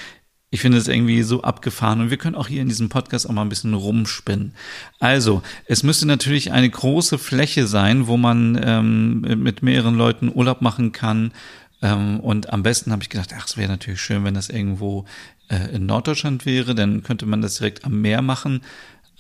ich 0.52 0.62
finde 0.62 0.78
es 0.78 0.88
irgendwie 0.88 1.24
so 1.24 1.42
abgefahren 1.42 2.00
und 2.00 2.12
wir 2.12 2.18
können 2.18 2.36
auch 2.36 2.48
hier 2.48 2.62
in 2.62 2.68
diesem 2.68 2.90
Podcast 2.90 3.28
auch 3.28 3.34
mal 3.34 3.42
ein 3.42 3.50
bisschen 3.50 3.74
rumspinnen. 3.74 4.54
Also, 5.00 5.42
es 5.66 5.82
müsste 5.82 6.06
natürlich 6.06 6.52
eine 6.52 6.70
große 6.70 7.18
Fläche 7.18 7.66
sein, 7.66 8.06
wo 8.06 8.18
man 8.18 8.62
ähm, 8.64 9.22
mit 9.22 9.64
mehreren 9.64 9.96
Leuten 9.96 10.32
Urlaub 10.32 10.62
machen 10.62 10.92
kann. 10.92 11.32
Ähm, 11.82 12.20
und 12.20 12.54
am 12.54 12.62
besten 12.62 12.92
habe 12.92 13.02
ich 13.02 13.10
gedacht, 13.10 13.34
ach, 13.36 13.48
es 13.48 13.58
wäre 13.58 13.72
natürlich 13.72 14.00
schön, 14.00 14.24
wenn 14.26 14.36
das 14.36 14.50
irgendwo 14.50 15.06
äh, 15.50 15.74
in 15.74 15.88
Norddeutschland 15.88 16.46
wäre, 16.46 16.76
dann 16.76 17.02
könnte 17.02 17.26
man 17.26 17.42
das 17.42 17.56
direkt 17.56 17.84
am 17.84 18.00
Meer 18.00 18.22
machen. 18.22 18.62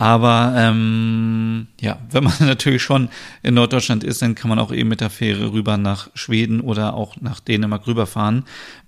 Aber 0.01 0.55
ähm, 0.57 1.67
ja, 1.79 1.99
wenn 2.09 2.23
man 2.23 2.33
natürlich 2.39 2.81
schon 2.81 3.09
in 3.43 3.53
Norddeutschland 3.53 4.03
ist, 4.03 4.23
dann 4.23 4.33
kann 4.33 4.49
man 4.49 4.57
auch 4.57 4.71
eben 4.71 4.89
mit 4.89 4.99
der 4.99 5.11
Fähre 5.11 5.53
rüber 5.53 5.77
nach 5.77 6.09
Schweden 6.15 6.59
oder 6.59 6.95
auch 6.95 7.21
nach 7.21 7.39
Dänemark 7.39 7.85
rüberfahren. 7.85 8.45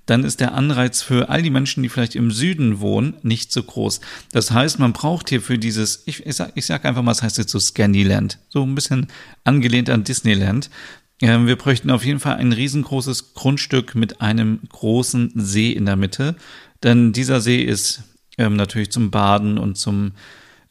Dann 0.08 0.24
ist 0.24 0.40
der 0.40 0.56
Anreiz 0.56 1.04
für 1.04 1.30
all 1.30 1.44
die 1.44 1.52
Menschen, 1.52 1.84
die 1.84 1.90
vielleicht 1.90 2.16
im 2.16 2.32
Süden 2.32 2.80
wohnen, 2.80 3.14
nicht 3.22 3.52
so 3.52 3.62
groß. 3.62 4.02
Das 4.32 4.50
heißt, 4.50 4.80
man 4.80 4.92
braucht 4.92 5.30
hier 5.30 5.40
für 5.40 5.60
dieses, 5.60 6.02
ich, 6.08 6.26
ich, 6.26 6.36
sag, 6.36 6.54
ich 6.56 6.66
sag 6.66 6.84
einfach 6.84 7.04
mal, 7.04 7.12
es 7.12 7.22
heißt 7.22 7.38
jetzt 7.38 7.52
so 7.52 7.60
Scandyland, 7.60 8.40
so 8.50 8.64
ein 8.64 8.74
bisschen 8.74 9.06
angelehnt 9.44 9.92
an 9.92 10.04
Disneyland. 10.04 10.72
Ähm, 11.22 11.46
wir 11.46 11.58
bräuchten 11.58 11.92
auf 11.92 12.04
jeden 12.04 12.22
Fall 12.22 12.38
ein 12.38 12.54
riesengroßes 12.54 13.36
Grundstück 13.36 13.94
mit 13.94 14.20
einem 14.20 14.62
großen 14.68 15.32
See 15.36 15.74
in 15.74 15.86
der 15.86 15.96
Mitte. 15.96 16.36
Denn 16.82 17.14
dieser 17.14 17.40
See 17.40 17.62
ist 17.62 18.02
ähm, 18.40 18.56
natürlich 18.56 18.92
zum 18.92 19.12
Baden 19.12 19.60
und 19.60 19.78
zum 19.78 20.14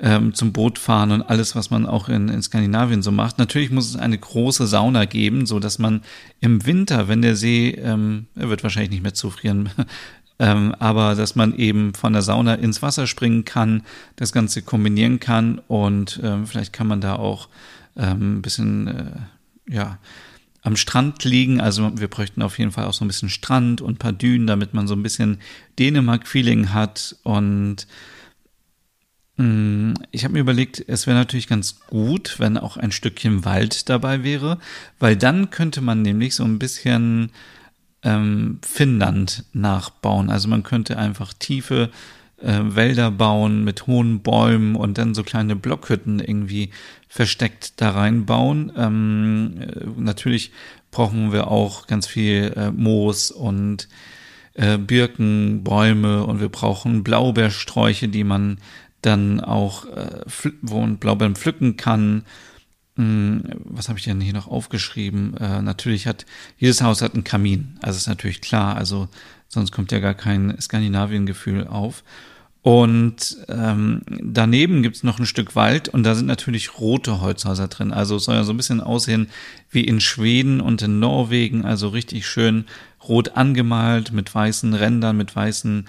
ähm, 0.03 0.35
zum 0.35 0.53
Boot 0.53 0.81
fahren 0.81 1.13
und 1.13 1.23
alles, 1.23 1.55
was 1.55 1.71
man 1.71 1.87
auch 1.87 2.09
in, 2.09 2.29
in 2.29 2.43
Skandinavien 2.43 3.03
so 3.03 3.13
macht. 3.13 3.39
Natürlich 3.39 3.71
muss 3.71 3.89
es 3.89 3.97
eine 3.97 4.19
große 4.19 4.67
Sauna 4.67 5.05
geben, 5.05 5.47
so 5.47 5.61
dass 5.61 5.79
man 5.79 6.03
im 6.41 6.67
Winter, 6.67 7.07
wenn 7.07 7.23
der 7.23 7.37
See, 7.37 7.71
ähm, 7.71 8.27
er 8.35 8.51
wird 8.51 8.65
wahrscheinlich 8.65 8.91
nicht 8.91 9.05
mehr 9.05 9.15
zufrieren, 9.15 9.71
ähm, 10.41 10.75
aber 10.81 11.15
dass 11.15 11.37
man 11.37 11.55
eben 11.55 11.95
von 11.95 12.13
der 12.13 12.23
Sauna 12.23 12.55
ins 12.55 12.83
Wasser 12.83 13.07
springen 13.07 13.45
kann, 13.45 13.85
das 14.17 14.33
Ganze 14.33 14.63
kombinieren 14.63 15.21
kann 15.21 15.61
und 15.69 16.21
ähm, 16.23 16.49
vielleicht 16.49 16.73
kann 16.73 16.89
man 16.89 17.01
da 17.01 17.15
auch 17.15 17.49
ähm, 17.97 18.39
ein 18.39 18.43
bisschen, 18.43 18.89
äh, 18.89 19.73
ja, 19.73 19.99
am 20.65 20.77
Strand 20.77 21.25
liegen. 21.25 21.61
Also 21.61 21.91
wir 21.99 22.09
bräuchten 22.09 22.41
auf 22.43 22.59
jeden 22.59 22.71
Fall 22.71 22.87
auch 22.87 22.93
so 22.93 23.05
ein 23.05 23.09
bisschen 23.09 23.29
Strand 23.29 23.81
und 23.81 23.95
ein 23.95 23.99
paar 23.99 24.13
Dünen, 24.13 24.47
damit 24.47 24.75
man 24.75 24.87
so 24.87 24.95
ein 24.95 25.03
bisschen 25.03 25.39
Dänemark-Feeling 25.79 26.73
hat 26.73 27.17
und 27.25 27.87
ich 29.39 30.25
habe 30.25 30.35
mir 30.35 30.41
überlegt, 30.41 30.85
es 30.87 31.07
wäre 31.07 31.17
natürlich 31.17 31.49
ganz 31.49 31.81
gut, 31.87 32.37
wenn 32.39 32.59
auch 32.59 32.77
ein 32.77 32.93
Stückchen 32.93 33.45
Wald 33.45 33.89
dabei 33.89 34.23
wäre, 34.23 34.59
weil 34.99 35.17
dann 35.17 35.51
könnte 35.51 35.81
man 35.81 36.03
nämlich 36.03 36.35
so 36.35 36.45
ein 36.45 36.59
bisschen 36.59 37.31
ähm, 38.03 38.59
Finnland 38.63 39.45
nachbauen. 39.53 40.29
Also 40.29 40.49
man 40.49 40.63
könnte 40.63 40.99
einfach 40.99 41.33
tiefe 41.33 41.91
äh, 42.43 42.61
Wälder 42.63 43.11
bauen 43.11 43.65
mit 43.65 43.87
hohen 43.87 44.21
Bäumen 44.21 44.77
und 44.77 44.99
dann 44.99 45.15
so 45.15 45.23
kleine 45.23 45.57
Blockhütten 45.57 46.21
irgendwie 46.21 46.71
versteckt 47.09 47.81
da 47.81 47.91
reinbauen. 47.91 48.73
Ähm, 48.77 49.55
äh, 49.61 49.87
natürlich 49.97 50.53
brauchen 50.91 51.33
wir 51.33 51.49
auch 51.49 51.87
ganz 51.87 52.07
viel 52.07 52.53
äh, 52.57 52.71
Moos 52.71 53.31
und 53.31 53.89
äh, 54.55 54.77
Birken, 54.77 55.65
Bäume 55.65 56.25
und 56.25 56.41
wir 56.41 56.49
brauchen 56.49 57.03
Blaubeersträuche, 57.03 58.09
die 58.09 58.25
man 58.25 58.59
dann 59.03 59.41
auch, 59.41 59.85
äh, 59.87 60.21
wo 60.63 60.81
man 60.81 60.97
Blaubeeren 60.99 61.37
pflücken 61.37 61.77
kann. 61.77 62.25
Hm, 62.97 63.43
was 63.65 63.89
habe 63.89 63.99
ich 63.99 64.05
denn 64.05 64.21
hier 64.21 64.33
noch 64.33 64.49
aufgeschrieben? 64.49 65.37
Äh, 65.37 65.63
natürlich 65.63 66.07
hat 66.07 66.25
jedes 66.57 66.83
Haus 66.83 67.03
hat 67.03 67.15
einen 67.15 67.25
Kamin. 67.25 67.79
Also 67.83 67.97
ist 67.97 68.09
natürlich 68.09 68.41
klar. 68.41 68.77
Also 68.77 69.09
sonst 69.49 69.73
kommt 69.73 69.93
ja 69.93 69.99
gar 69.99 70.15
kein 70.15 70.59
Skandinavien-Gefühl 70.61 71.67
auf. 71.67 72.03
Und 72.63 73.39
ähm, 73.49 74.03
daneben 74.07 74.85
gibt's 74.85 75.03
noch 75.03 75.19
ein 75.19 75.27
Stück 75.27 75.57
Wald 75.57 75.89
und 75.89 76.05
da 76.05 76.15
sind 76.15 76.27
natürlich 76.27 76.79
rote 76.79 77.21
Holzhäuser 77.21 77.67
drin. 77.67 77.93
Also 77.93 78.17
es 78.17 78.25
soll 78.25 78.37
ja 78.37 78.45
so 78.45 78.53
ein 78.53 78.57
bisschen 78.57 78.81
aussehen 78.81 79.31
wie 79.69 79.83
in 79.83 80.01
Schweden 80.01 80.61
und 80.61 80.81
in 80.81 81.01
Norwegen, 81.01 81.65
also 81.65 81.89
richtig 81.89 82.25
schön 82.25 82.67
rot 83.09 83.37
angemalt 83.37 84.13
mit 84.13 84.33
weißen 84.33 84.75
Rändern, 84.75 85.17
mit 85.17 85.35
weißen 85.35 85.87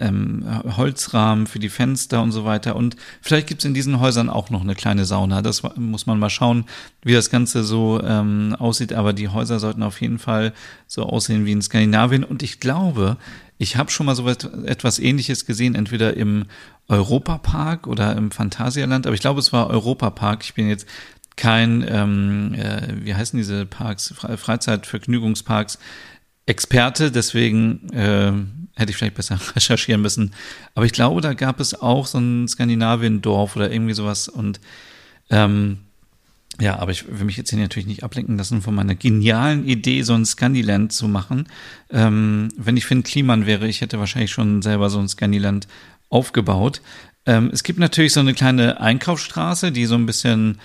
ähm, 0.00 0.44
Holzrahmen 0.76 1.46
für 1.46 1.58
die 1.58 1.68
Fenster 1.68 2.22
und 2.22 2.32
so 2.32 2.44
weiter. 2.44 2.76
Und 2.76 2.96
vielleicht 3.20 3.46
gibt's 3.46 3.64
in 3.64 3.74
diesen 3.74 4.00
Häusern 4.00 4.28
auch 4.28 4.50
noch 4.50 4.62
eine 4.62 4.74
kleine 4.74 5.04
Sauna. 5.04 5.42
Das 5.42 5.62
muss 5.76 6.06
man 6.06 6.18
mal 6.18 6.30
schauen, 6.30 6.64
wie 7.02 7.12
das 7.12 7.30
Ganze 7.30 7.62
so 7.64 8.00
ähm, 8.02 8.56
aussieht. 8.58 8.92
Aber 8.92 9.12
die 9.12 9.28
Häuser 9.28 9.58
sollten 9.58 9.82
auf 9.82 10.00
jeden 10.00 10.18
Fall 10.18 10.52
so 10.86 11.04
aussehen 11.04 11.44
wie 11.46 11.52
in 11.52 11.62
Skandinavien. 11.62 12.24
Und 12.24 12.42
ich 12.42 12.60
glaube, 12.60 13.16
ich 13.58 13.76
habe 13.76 13.90
schon 13.90 14.06
mal 14.06 14.16
so 14.16 14.26
etwas 14.26 14.98
ähnliches 14.98 15.44
gesehen, 15.44 15.74
entweder 15.74 16.16
im 16.16 16.46
Europapark 16.88 17.86
oder 17.86 18.16
im 18.16 18.30
Phantasialand, 18.30 19.06
aber 19.06 19.14
ich 19.14 19.20
glaube, 19.20 19.38
es 19.38 19.52
war 19.52 19.68
Europapark. 19.68 20.42
Ich 20.42 20.54
bin 20.54 20.68
jetzt 20.68 20.86
kein, 21.36 21.84
ähm, 21.88 22.54
äh, 22.54 23.04
wie 23.04 23.14
heißen 23.14 23.36
diese 23.36 23.66
Parks, 23.66 24.14
Freizeitvergnügungsparks, 24.16 25.78
Experte, 26.50 27.12
deswegen 27.12 27.88
äh, 27.92 28.32
hätte 28.74 28.90
ich 28.90 28.96
vielleicht 28.96 29.14
besser 29.14 29.38
recherchieren 29.56 30.02
müssen. 30.02 30.32
Aber 30.74 30.84
ich 30.84 30.92
glaube, 30.92 31.20
da 31.20 31.34
gab 31.34 31.60
es 31.60 31.80
auch 31.80 32.06
so 32.06 32.18
ein 32.18 32.48
Skandinavien-Dorf 32.48 33.56
oder 33.56 33.70
irgendwie 33.72 33.94
sowas 33.94 34.28
und 34.28 34.60
ähm, 35.30 35.78
ja, 36.60 36.78
aber 36.78 36.90
ich 36.90 37.06
will 37.08 37.24
mich 37.24 37.36
jetzt 37.36 37.50
hier 37.50 37.58
natürlich 37.58 37.86
nicht 37.86 38.02
ablenken 38.02 38.36
lassen 38.36 38.60
von 38.60 38.74
meiner 38.74 38.94
genialen 38.94 39.66
Idee, 39.66 40.02
so 40.02 40.12
ein 40.12 40.26
Scandiland 40.26 40.92
zu 40.92 41.08
machen. 41.08 41.46
Ähm, 41.90 42.48
wenn 42.56 42.76
ich 42.76 42.84
Finn 42.84 43.02
Kliman 43.02 43.46
wäre, 43.46 43.66
ich 43.66 43.80
hätte 43.80 43.98
wahrscheinlich 43.98 44.32
schon 44.32 44.60
selber 44.60 44.90
so 44.90 44.98
ein 44.98 45.08
Scandiland 45.08 45.68
aufgebaut. 46.10 46.82
Ähm, 47.24 47.50
es 47.52 47.62
gibt 47.62 47.78
natürlich 47.78 48.12
so 48.12 48.20
eine 48.20 48.34
kleine 48.34 48.80
Einkaufsstraße, 48.80 49.72
die 49.72 49.86
so 49.86 49.94
ein 49.94 50.04
bisschen 50.04 50.58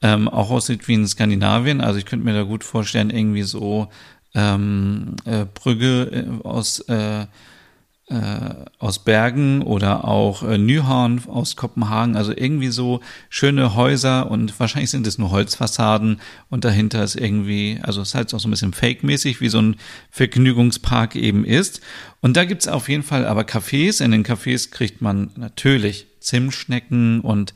ähm, 0.00 0.28
auch 0.28 0.50
aussieht 0.50 0.88
wie 0.88 0.94
in 0.94 1.06
Skandinavien. 1.06 1.80
Also 1.80 1.98
ich 1.98 2.06
könnte 2.06 2.24
mir 2.24 2.34
da 2.34 2.44
gut 2.44 2.64
vorstellen, 2.64 3.10
irgendwie 3.10 3.42
so 3.42 3.88
ähm, 4.34 5.16
äh, 5.24 5.44
Brügge 5.44 6.38
äh, 6.42 6.46
aus 6.46 6.80
äh, 6.80 7.26
äh, 8.12 8.66
aus 8.78 8.98
Bergen 8.98 9.62
oder 9.62 10.04
auch 10.06 10.42
äh, 10.42 10.58
Nyhorn 10.58 11.22
aus 11.28 11.56
Kopenhagen, 11.56 12.16
also 12.16 12.32
irgendwie 12.36 12.68
so 12.68 13.00
schöne 13.30 13.74
Häuser 13.74 14.30
und 14.30 14.58
wahrscheinlich 14.60 14.90
sind 14.90 15.06
es 15.06 15.18
nur 15.18 15.30
Holzfassaden 15.30 16.20
und 16.50 16.64
dahinter 16.64 17.02
ist 17.02 17.14
irgendwie, 17.14 17.78
also 17.82 18.02
es 18.02 18.08
ist 18.08 18.14
halt 18.14 18.34
auch 18.34 18.40
so 18.40 18.48
ein 18.48 18.50
bisschen 18.50 18.74
fake-mäßig, 18.74 19.40
wie 19.40 19.48
so 19.48 19.62
ein 19.62 19.76
Vergnügungspark 20.10 21.16
eben 21.16 21.44
ist. 21.44 21.80
Und 22.20 22.36
da 22.36 22.44
gibt's 22.44 22.68
auf 22.68 22.88
jeden 22.88 23.02
Fall 23.02 23.24
aber 23.24 23.42
Cafés. 23.42 24.04
In 24.04 24.10
den 24.10 24.24
Cafés 24.24 24.70
kriegt 24.70 25.00
man 25.00 25.30
natürlich 25.36 26.06
Zimtschnecken 26.20 27.20
und 27.20 27.54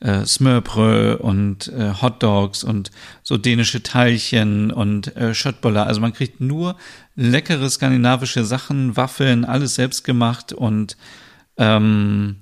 äh, 0.00 0.24
Smørbrød 0.24 1.20
und 1.20 1.68
äh, 1.68 1.92
Hotdogs 2.00 2.64
und 2.64 2.90
so 3.22 3.36
dänische 3.36 3.82
Teilchen 3.82 4.70
und 4.70 5.16
äh, 5.16 5.34
Schöttboller. 5.34 5.86
Also 5.86 6.00
man 6.00 6.12
kriegt 6.12 6.40
nur 6.40 6.76
leckere 7.14 7.68
skandinavische 7.70 8.44
Sachen, 8.44 8.96
Waffeln, 8.96 9.44
alles 9.44 9.74
selbst 9.74 10.04
gemacht 10.04 10.52
und 10.52 10.96
ähm, 11.56 12.36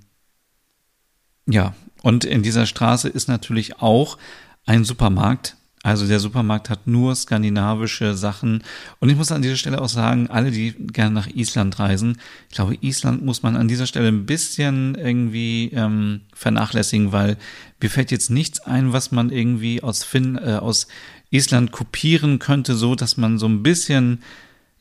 ja, 1.47 1.75
und 2.03 2.25
in 2.25 2.43
dieser 2.43 2.67
Straße 2.67 3.09
ist 3.09 3.29
natürlich 3.29 3.81
auch 3.81 4.19
ein 4.67 4.85
Supermarkt, 4.85 5.57
also 5.85 6.09
der 6.09 6.19
Supermarkt 6.19 6.71
hat 6.71 6.87
nur 6.87 7.15
skandinavische 7.15 8.15
Sachen. 8.15 8.65
Und 9.01 9.11
ich 9.11 9.17
muss 9.17 9.31
an 9.31 9.43
dieser 9.43 9.57
Stelle 9.57 9.83
auch 9.83 9.91
sagen, 9.91 10.29
alle, 10.31 10.51
die 10.51 10.73
gerne 10.73 11.15
nach 11.15 11.27
Island 11.27 11.79
reisen, 11.79 12.17
ich 12.49 12.55
glaube, 12.55 12.79
Island 12.81 13.23
muss 13.23 13.43
man 13.43 13.55
an 13.55 13.69
dieser 13.69 13.87
Stelle 13.87 14.09
ein 14.09 14.25
bisschen 14.25 14.95
irgendwie 14.95 15.71
ähm, 15.75 16.23
vernachlässigen, 16.33 17.13
weil 17.13 17.37
mir 17.83 17.91
fällt 17.91 18.11
jetzt 18.11 18.31
nichts 18.31 18.61
ein, 18.61 18.95
was 18.95 19.13
man 19.13 19.29
irgendwie 19.29 19.83
aus, 19.83 20.05
Finn, 20.05 20.39
äh, 20.39 20.55
aus 20.55 20.87
Island 21.29 21.71
kopieren 21.71 22.39
könnte, 22.39 22.77
so 22.77 22.95
dass 22.95 23.19
man 23.19 23.39
so 23.39 23.47
ein 23.47 23.63
bisschen, 23.63 24.23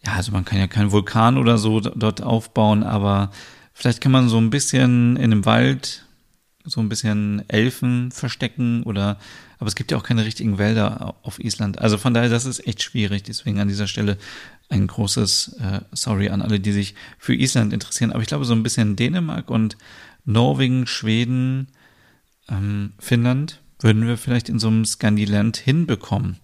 ja, 0.06 0.14
also 0.14 0.32
man 0.32 0.46
kann 0.46 0.58
ja 0.58 0.68
keinen 0.68 0.94
Vulkan 0.94 1.38
oder 1.38 1.58
so 1.58 1.82
dort 1.82 2.24
aufbauen, 2.24 2.82
aber 2.82 3.30
vielleicht 3.74 4.00
kann 4.00 4.14
man 4.14 4.30
so 4.30 4.38
ein 4.38 4.50
bisschen 4.50 5.18
in 5.18 5.34
einem 5.34 5.44
Wald 5.44 6.06
so 6.66 6.80
ein 6.80 6.90
bisschen 6.90 7.48
Elfen 7.50 8.12
verstecken 8.12 8.84
oder, 8.84 9.18
aber 9.60 9.68
es 9.68 9.76
gibt 9.76 9.92
ja 9.92 9.98
auch 9.98 10.04
keine 10.04 10.26
richtigen 10.26 10.58
Wälder 10.58 11.16
auf 11.22 11.40
Island. 11.40 11.80
Also 11.80 11.98
von 11.98 12.14
daher, 12.14 12.30
das 12.30 12.46
ist 12.46 12.66
echt 12.66 12.82
schwierig. 12.82 13.24
Deswegen 13.24 13.60
an 13.60 13.68
dieser 13.68 13.88
Stelle 13.88 14.18
ein 14.70 14.88
großes 14.88 15.58
äh, 15.60 15.82
Sorry 15.92 16.30
an 16.30 16.42
alle, 16.42 16.60
die 16.60 16.72
sich 16.72 16.96
für 17.18 17.36
Island 17.36 17.74
interessieren. 17.74 18.12
Aber 18.12 18.22
ich 18.22 18.28
glaube, 18.28 18.46
so 18.46 18.54
ein 18.54 18.64
bisschen 18.64 18.96
Dänemark 18.96 19.50
und 19.50 19.78
Norwegen, 20.26 20.88
Schweden, 20.88 21.68
ähm, 22.50 22.94
Finnland 23.00 23.60
würden 23.80 24.08
wir 24.08 24.18
vielleicht 24.18 24.50
in 24.50 24.60
so 24.60 24.68
einem 24.68 24.86
Scandiland 24.86 25.58
hinbekommen. 25.58 26.38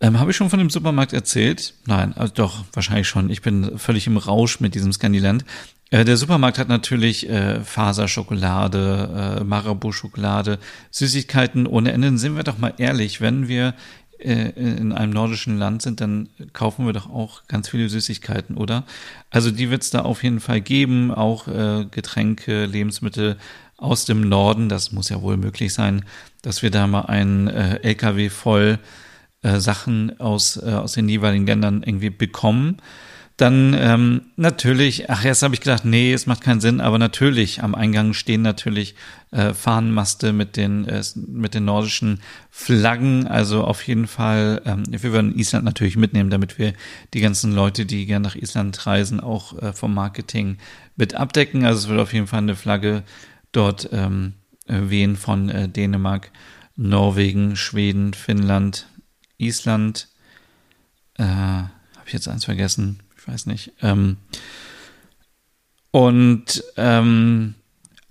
Ähm, 0.00 0.18
Habe 0.18 0.30
ich 0.30 0.36
schon 0.36 0.50
von 0.50 0.58
dem 0.58 0.70
Supermarkt 0.70 1.12
erzählt? 1.12 1.74
Nein, 1.86 2.12
also 2.14 2.32
doch, 2.34 2.64
wahrscheinlich 2.72 3.08
schon. 3.08 3.30
Ich 3.30 3.42
bin 3.42 3.78
völlig 3.78 4.06
im 4.06 4.16
Rausch 4.16 4.60
mit 4.60 4.74
diesem 4.74 4.92
Scandiland. 4.92 5.44
Äh, 5.90 6.04
der 6.04 6.16
Supermarkt 6.16 6.58
hat 6.58 6.68
natürlich 6.68 7.28
äh, 7.28 7.60
Faserschokolade, 7.62 9.38
äh, 9.40 9.44
Marabou-Schokolade, 9.44 10.58
Süßigkeiten 10.90 11.66
ohne 11.66 11.92
Ende. 11.92 12.16
Sind 12.18 12.36
wir 12.36 12.42
doch 12.42 12.58
mal 12.58 12.74
ehrlich, 12.78 13.20
wenn 13.20 13.48
wir 13.48 13.74
äh, 14.18 14.50
in 14.56 14.92
einem 14.92 15.12
nordischen 15.12 15.58
Land 15.58 15.82
sind, 15.82 16.00
dann 16.00 16.28
kaufen 16.52 16.86
wir 16.86 16.92
doch 16.92 17.08
auch 17.08 17.46
ganz 17.48 17.68
viele 17.68 17.88
Süßigkeiten, 17.88 18.56
oder? 18.56 18.84
Also 19.30 19.50
die 19.50 19.70
wird 19.70 19.82
es 19.82 19.90
da 19.90 20.02
auf 20.02 20.22
jeden 20.22 20.40
Fall 20.40 20.60
geben, 20.60 21.12
auch 21.12 21.48
äh, 21.48 21.86
Getränke, 21.90 22.64
Lebensmittel 22.64 23.36
aus 23.76 24.06
dem 24.06 24.22
Norden. 24.28 24.68
Das 24.68 24.90
muss 24.90 25.10
ja 25.10 25.20
wohl 25.20 25.36
möglich 25.36 25.72
sein, 25.74 26.04
dass 26.42 26.62
wir 26.62 26.70
da 26.70 26.86
mal 26.86 27.02
einen 27.02 27.48
äh, 27.48 27.76
LKW 27.82 28.30
voll 28.30 28.78
äh, 29.42 29.60
Sachen 29.60 30.18
aus, 30.18 30.56
äh, 30.56 30.70
aus 30.70 30.92
den 30.92 31.08
jeweiligen 31.08 31.46
Ländern 31.46 31.82
irgendwie 31.84 32.10
bekommen. 32.10 32.78
Dann 33.36 33.74
ähm, 33.78 34.22
natürlich, 34.36 35.10
ach 35.10 35.22
erst 35.22 35.42
habe 35.42 35.54
ich 35.54 35.60
gedacht, 35.60 35.84
nee, 35.84 36.10
es 36.14 36.26
macht 36.26 36.40
keinen 36.40 36.62
Sinn, 36.62 36.80
aber 36.80 36.98
natürlich, 36.98 37.62
am 37.62 37.74
Eingang 37.74 38.14
stehen 38.14 38.40
natürlich 38.40 38.94
äh, 39.30 39.52
Fahnenmaste 39.52 40.32
mit 40.32 40.56
den, 40.56 40.88
äh, 40.88 41.02
mit 41.14 41.52
den 41.52 41.66
nordischen 41.66 42.22
Flaggen. 42.50 43.26
Also 43.26 43.62
auf 43.64 43.86
jeden 43.86 44.06
Fall, 44.06 44.62
ähm, 44.64 44.84
wir 44.88 45.12
würden 45.12 45.38
Island 45.38 45.66
natürlich 45.66 45.98
mitnehmen, 45.98 46.30
damit 46.30 46.58
wir 46.58 46.72
die 47.12 47.20
ganzen 47.20 47.52
Leute, 47.52 47.84
die 47.84 48.06
gerne 48.06 48.26
nach 48.26 48.36
Island 48.36 48.86
reisen, 48.86 49.20
auch 49.20 49.58
äh, 49.58 49.74
vom 49.74 49.92
Marketing 49.92 50.56
mit 50.96 51.14
abdecken. 51.14 51.66
Also 51.66 51.80
es 51.80 51.88
wird 51.88 52.00
auf 52.00 52.14
jeden 52.14 52.28
Fall 52.28 52.38
eine 52.38 52.56
Flagge 52.56 53.02
dort 53.52 53.90
ähm, 53.92 54.32
wehen 54.66 55.14
von 55.14 55.50
äh, 55.50 55.68
Dänemark, 55.68 56.30
Norwegen, 56.74 57.54
Schweden, 57.54 58.14
Finnland, 58.14 58.88
Island. 59.36 60.08
Äh, 61.18 61.24
habe 61.24 62.06
ich 62.06 62.14
jetzt 62.14 62.28
eins 62.28 62.46
vergessen? 62.46 63.00
Weiß 63.26 63.46
nicht. 63.46 63.72
Ähm, 63.82 64.16
und 65.90 66.64
ähm, 66.76 67.54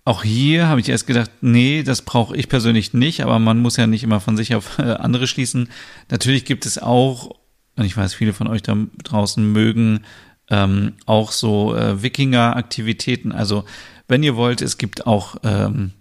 auch 0.03 0.24
hier 0.24 0.67
habe 0.67 0.79
ich 0.79 0.89
erst 0.89 1.07
gedacht, 1.07 1.31
nee, 1.41 1.84
das 1.84 2.03
brauche 2.03 2.36
ich 2.38 2.48
persönlich 2.48 2.93
nicht, 2.93 3.22
aber 3.22 3.39
man 3.39 3.60
muss 3.60 3.77
ja 3.77 3.88
nicht 3.88 4.03
immer 4.03 4.19
von 4.19 4.38
sich 4.38 4.53
auf 4.55 4.77
äh, 4.79 4.84
andere 4.84 5.27
schließen. 5.27 5.69
Natürlich 6.10 6.45
gibt 6.45 6.65
es 6.65 6.77
auch, 6.77 7.31
und 7.75 7.86
ich 7.86 7.98
weiß, 7.98 8.13
viele 8.13 8.34
von 8.34 8.48
euch 8.48 8.62
da 8.62 8.77
draußen 9.03 9.51
mögen 9.51 10.01
ähm, 10.50 10.93
auch 11.05 11.31
so 11.31 11.75
äh, 11.75 12.03
Wikinger-Aktivitäten. 12.03 13.31
Also 13.31 13.65
wenn 14.07 14.24
ihr 14.24 14.36
wollt, 14.36 14.62
es 14.62 14.77
gibt 14.77 15.07
auch 15.07 15.38
ähm, 15.43 15.91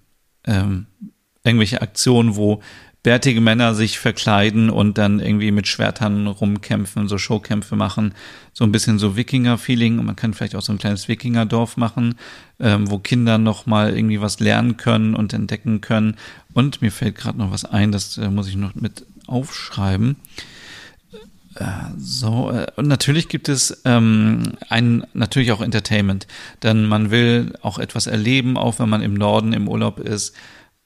ähm, 0.46 0.86
irgendwelche 1.42 1.80
Aktionen, 1.80 2.36
wo 2.36 2.62
bärtige 3.04 3.42
Männer 3.42 3.74
sich 3.74 3.98
verkleiden 3.98 4.70
und 4.70 4.98
dann 4.98 5.20
irgendwie 5.20 5.52
mit 5.52 5.68
Schwertern 5.68 6.26
rumkämpfen, 6.26 7.06
so 7.06 7.18
Showkämpfe 7.18 7.76
machen, 7.76 8.14
so 8.54 8.64
ein 8.64 8.72
bisschen 8.72 8.98
so 8.98 9.14
Wikinger-Feeling. 9.14 9.98
Und 9.98 10.06
man 10.06 10.16
kann 10.16 10.32
vielleicht 10.32 10.56
auch 10.56 10.62
so 10.62 10.72
ein 10.72 10.78
kleines 10.78 11.06
Wikinger-Dorf 11.06 11.76
machen, 11.76 12.16
ähm, 12.58 12.90
wo 12.90 12.98
Kinder 12.98 13.36
noch 13.36 13.66
mal 13.66 13.94
irgendwie 13.94 14.22
was 14.22 14.40
lernen 14.40 14.78
können 14.78 15.14
und 15.14 15.34
entdecken 15.34 15.82
können. 15.82 16.16
Und 16.54 16.80
mir 16.80 16.90
fällt 16.90 17.16
gerade 17.16 17.38
noch 17.38 17.52
was 17.52 17.66
ein, 17.66 17.92
das 17.92 18.16
äh, 18.16 18.30
muss 18.30 18.48
ich 18.48 18.56
noch 18.56 18.74
mit 18.74 19.04
aufschreiben. 19.26 20.16
Äh, 21.56 21.64
so, 21.98 22.50
äh, 22.52 22.66
und 22.76 22.88
natürlich 22.88 23.28
gibt 23.28 23.50
es 23.50 23.82
ähm, 23.84 24.54
ein, 24.70 25.06
natürlich 25.12 25.52
auch 25.52 25.60
Entertainment, 25.60 26.26
denn 26.62 26.86
man 26.86 27.10
will 27.10 27.52
auch 27.60 27.78
etwas 27.78 28.06
erleben, 28.06 28.56
auch 28.56 28.78
wenn 28.78 28.88
man 28.88 29.02
im 29.02 29.12
Norden 29.12 29.52
im 29.52 29.68
Urlaub 29.68 30.00
ist. 30.00 30.34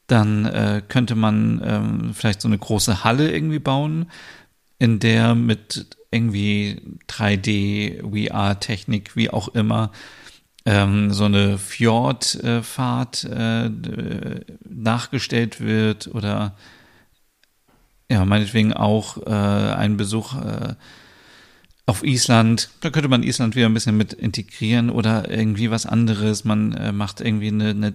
Dann 0.08 0.44
äh, 0.46 0.82
könnte 0.86 1.14
man 1.14 1.62
ähm, 1.64 2.14
vielleicht 2.14 2.40
so 2.40 2.48
eine 2.48 2.58
große 2.58 3.04
Halle 3.04 3.30
irgendwie 3.30 3.60
bauen, 3.60 4.10
in 4.78 4.98
der 4.98 5.34
mit 5.36 5.96
irgendwie 6.10 6.80
3D, 7.08 8.02
VR-Technik, 8.02 9.14
wie 9.14 9.30
auch 9.30 9.48
immer, 9.48 9.92
ähm, 10.64 11.12
so 11.12 11.24
eine 11.24 11.56
Fjordfahrt 11.58 13.24
äh, 13.24 13.70
nachgestellt 14.68 15.60
wird 15.60 16.08
oder 16.08 16.56
ja, 18.10 18.24
meinetwegen 18.24 18.72
auch 18.72 19.18
äh, 19.26 19.30
ein 19.30 19.96
Besuch 19.96 20.34
äh, 20.34 20.74
auf 21.86 22.04
Island. 22.04 22.70
Da 22.80 22.90
könnte 22.90 23.08
man 23.08 23.22
Island 23.22 23.56
wieder 23.56 23.66
ein 23.66 23.74
bisschen 23.74 23.96
mit 23.96 24.12
integrieren 24.12 24.90
oder 24.90 25.30
irgendwie 25.30 25.70
was 25.70 25.86
anderes. 25.86 26.44
Man 26.44 26.72
äh, 26.72 26.92
macht 26.92 27.20
irgendwie 27.20 27.48
eine, 27.48 27.70
eine, 27.70 27.94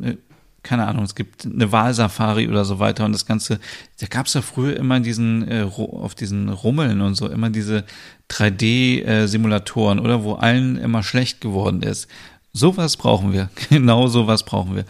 eine, 0.00 0.18
keine 0.64 0.86
Ahnung, 0.86 1.04
es 1.04 1.14
gibt 1.14 1.44
eine 1.44 1.70
Wahlsafari 1.70 2.48
oder 2.48 2.64
so 2.64 2.80
weiter 2.80 3.04
und 3.04 3.12
das 3.12 3.26
Ganze, 3.26 3.60
da 4.00 4.06
gab 4.06 4.26
es 4.26 4.34
ja 4.34 4.42
früher 4.42 4.76
immer 4.76 4.98
diesen, 4.98 5.46
äh, 5.48 5.68
auf 5.76 6.14
diesen 6.14 6.48
Rummeln 6.48 7.00
und 7.00 7.14
so, 7.14 7.28
immer 7.28 7.50
diese 7.50 7.84
3D-Simulatoren, 8.30 10.00
oder 10.00 10.24
wo 10.24 10.34
allen 10.34 10.76
immer 10.76 11.02
schlecht 11.02 11.40
geworden 11.40 11.82
ist. 11.82 12.08
Sowas 12.52 12.96
brauchen 12.96 13.32
wir. 13.32 13.50
Genau 13.68 14.08
sowas 14.08 14.44
brauchen 14.44 14.74
wir. 14.74 14.84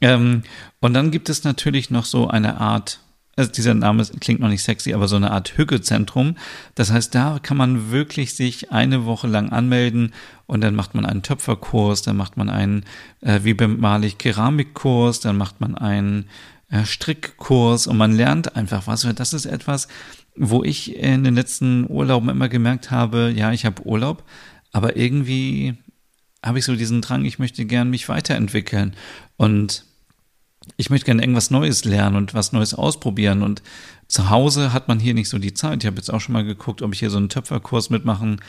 Ähm, 0.00 0.42
und 0.80 0.94
dann 0.94 1.10
gibt 1.10 1.28
es 1.28 1.44
natürlich 1.44 1.90
noch 1.90 2.04
so 2.04 2.28
eine 2.28 2.60
Art 2.60 3.00
also 3.36 3.50
dieser 3.50 3.74
Name 3.74 4.04
klingt 4.20 4.40
noch 4.40 4.48
nicht 4.48 4.62
sexy, 4.62 4.94
aber 4.94 5.08
so 5.08 5.16
eine 5.16 5.30
Art 5.30 5.56
Hügge-Zentrum. 5.56 6.36
Das 6.74 6.92
heißt, 6.92 7.14
da 7.14 7.38
kann 7.42 7.56
man 7.56 7.90
wirklich 7.90 8.34
sich 8.34 8.70
eine 8.70 9.04
Woche 9.06 9.26
lang 9.26 9.50
anmelden 9.50 10.12
und 10.46 10.60
dann 10.60 10.74
macht 10.74 10.94
man 10.94 11.04
einen 11.04 11.22
Töpferkurs, 11.22 12.02
dann 12.02 12.16
macht 12.16 12.36
man 12.36 12.48
einen 12.48 12.84
äh, 13.20 13.40
wie 13.42 13.54
beim 13.54 13.80
Malig 13.80 14.18
Keramikkurs, 14.18 15.20
dann 15.20 15.36
macht 15.36 15.60
man 15.60 15.74
einen 15.74 16.26
äh, 16.70 16.84
Strickkurs 16.84 17.86
und 17.86 17.96
man 17.96 18.12
lernt 18.12 18.56
einfach 18.56 18.86
was. 18.86 19.06
Das 19.16 19.32
ist 19.32 19.46
etwas, 19.46 19.88
wo 20.36 20.62
ich 20.62 20.96
in 20.96 21.24
den 21.24 21.34
letzten 21.34 21.88
Urlauben 21.88 22.28
immer 22.28 22.48
gemerkt 22.48 22.90
habe, 22.90 23.32
ja, 23.34 23.52
ich 23.52 23.64
habe 23.64 23.86
Urlaub, 23.86 24.24
aber 24.72 24.96
irgendwie 24.96 25.74
habe 26.44 26.58
ich 26.58 26.64
so 26.64 26.76
diesen 26.76 27.00
Drang, 27.00 27.24
ich 27.24 27.38
möchte 27.38 27.64
gern 27.64 27.90
mich 27.90 28.08
weiterentwickeln 28.08 28.94
und 29.36 29.84
ich 30.76 30.90
möchte 30.90 31.06
gerne 31.06 31.22
irgendwas 31.22 31.50
Neues 31.50 31.84
lernen 31.84 32.16
und 32.16 32.34
was 32.34 32.52
Neues 32.52 32.74
ausprobieren. 32.74 33.42
Und 33.42 33.62
zu 34.08 34.30
Hause 34.30 34.72
hat 34.72 34.88
man 34.88 34.98
hier 34.98 35.14
nicht 35.14 35.28
so 35.28 35.38
die 35.38 35.54
Zeit. 35.54 35.82
Ich 35.82 35.86
habe 35.86 35.96
jetzt 35.96 36.12
auch 36.12 36.20
schon 36.20 36.32
mal 36.32 36.44
geguckt, 36.44 36.82
ob 36.82 36.92
ich 36.92 37.00
hier 37.00 37.10
so 37.10 37.16
einen 37.16 37.28
Töpferkurs 37.28 37.90
mitmachen 37.90 38.40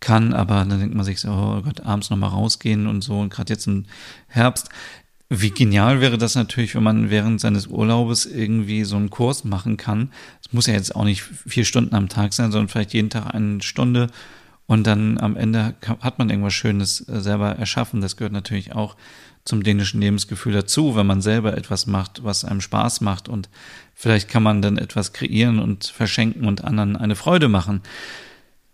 kann, 0.00 0.32
aber 0.32 0.64
dann 0.64 0.78
denkt 0.78 0.94
man 0.94 1.04
sich 1.04 1.20
so, 1.20 1.30
oh 1.30 1.62
Gott, 1.62 1.80
abends 1.80 2.10
nochmal 2.10 2.30
rausgehen 2.30 2.86
und 2.86 3.02
so. 3.02 3.18
Und 3.20 3.30
gerade 3.30 3.52
jetzt 3.52 3.66
im 3.66 3.86
Herbst. 4.28 4.68
Wie 5.30 5.50
genial 5.50 6.00
wäre 6.00 6.16
das 6.16 6.36
natürlich, 6.36 6.74
wenn 6.74 6.82
man 6.82 7.10
während 7.10 7.40
seines 7.40 7.66
Urlaubes 7.66 8.24
irgendwie 8.24 8.84
so 8.84 8.96
einen 8.96 9.10
Kurs 9.10 9.44
machen 9.44 9.76
kann. 9.76 10.10
Es 10.40 10.54
muss 10.54 10.66
ja 10.66 10.72
jetzt 10.72 10.96
auch 10.96 11.04
nicht 11.04 11.22
vier 11.22 11.66
Stunden 11.66 11.94
am 11.94 12.08
Tag 12.08 12.32
sein, 12.32 12.50
sondern 12.50 12.68
vielleicht 12.68 12.94
jeden 12.94 13.10
Tag 13.10 13.34
eine 13.34 13.60
Stunde. 13.60 14.06
Und 14.66 14.86
dann 14.86 15.18
am 15.18 15.36
Ende 15.36 15.74
hat 16.00 16.18
man 16.18 16.30
irgendwas 16.30 16.54
Schönes 16.54 17.06
äh, 17.08 17.20
selber 17.20 17.56
erschaffen. 17.56 18.00
Das 18.00 18.16
gehört 18.16 18.32
natürlich 18.32 18.74
auch 18.74 18.96
zum 19.48 19.62
dänischen 19.62 20.00
Lebensgefühl 20.00 20.52
dazu, 20.52 20.94
wenn 20.94 21.06
man 21.06 21.22
selber 21.22 21.56
etwas 21.56 21.86
macht, 21.86 22.22
was 22.22 22.44
einem 22.44 22.60
Spaß 22.60 23.00
macht 23.00 23.30
und 23.30 23.48
vielleicht 23.94 24.28
kann 24.28 24.42
man 24.42 24.60
dann 24.60 24.76
etwas 24.76 25.14
kreieren 25.14 25.58
und 25.58 25.86
verschenken 25.86 26.46
und 26.46 26.64
anderen 26.64 26.96
eine 26.96 27.16
Freude 27.16 27.48
machen. 27.48 27.80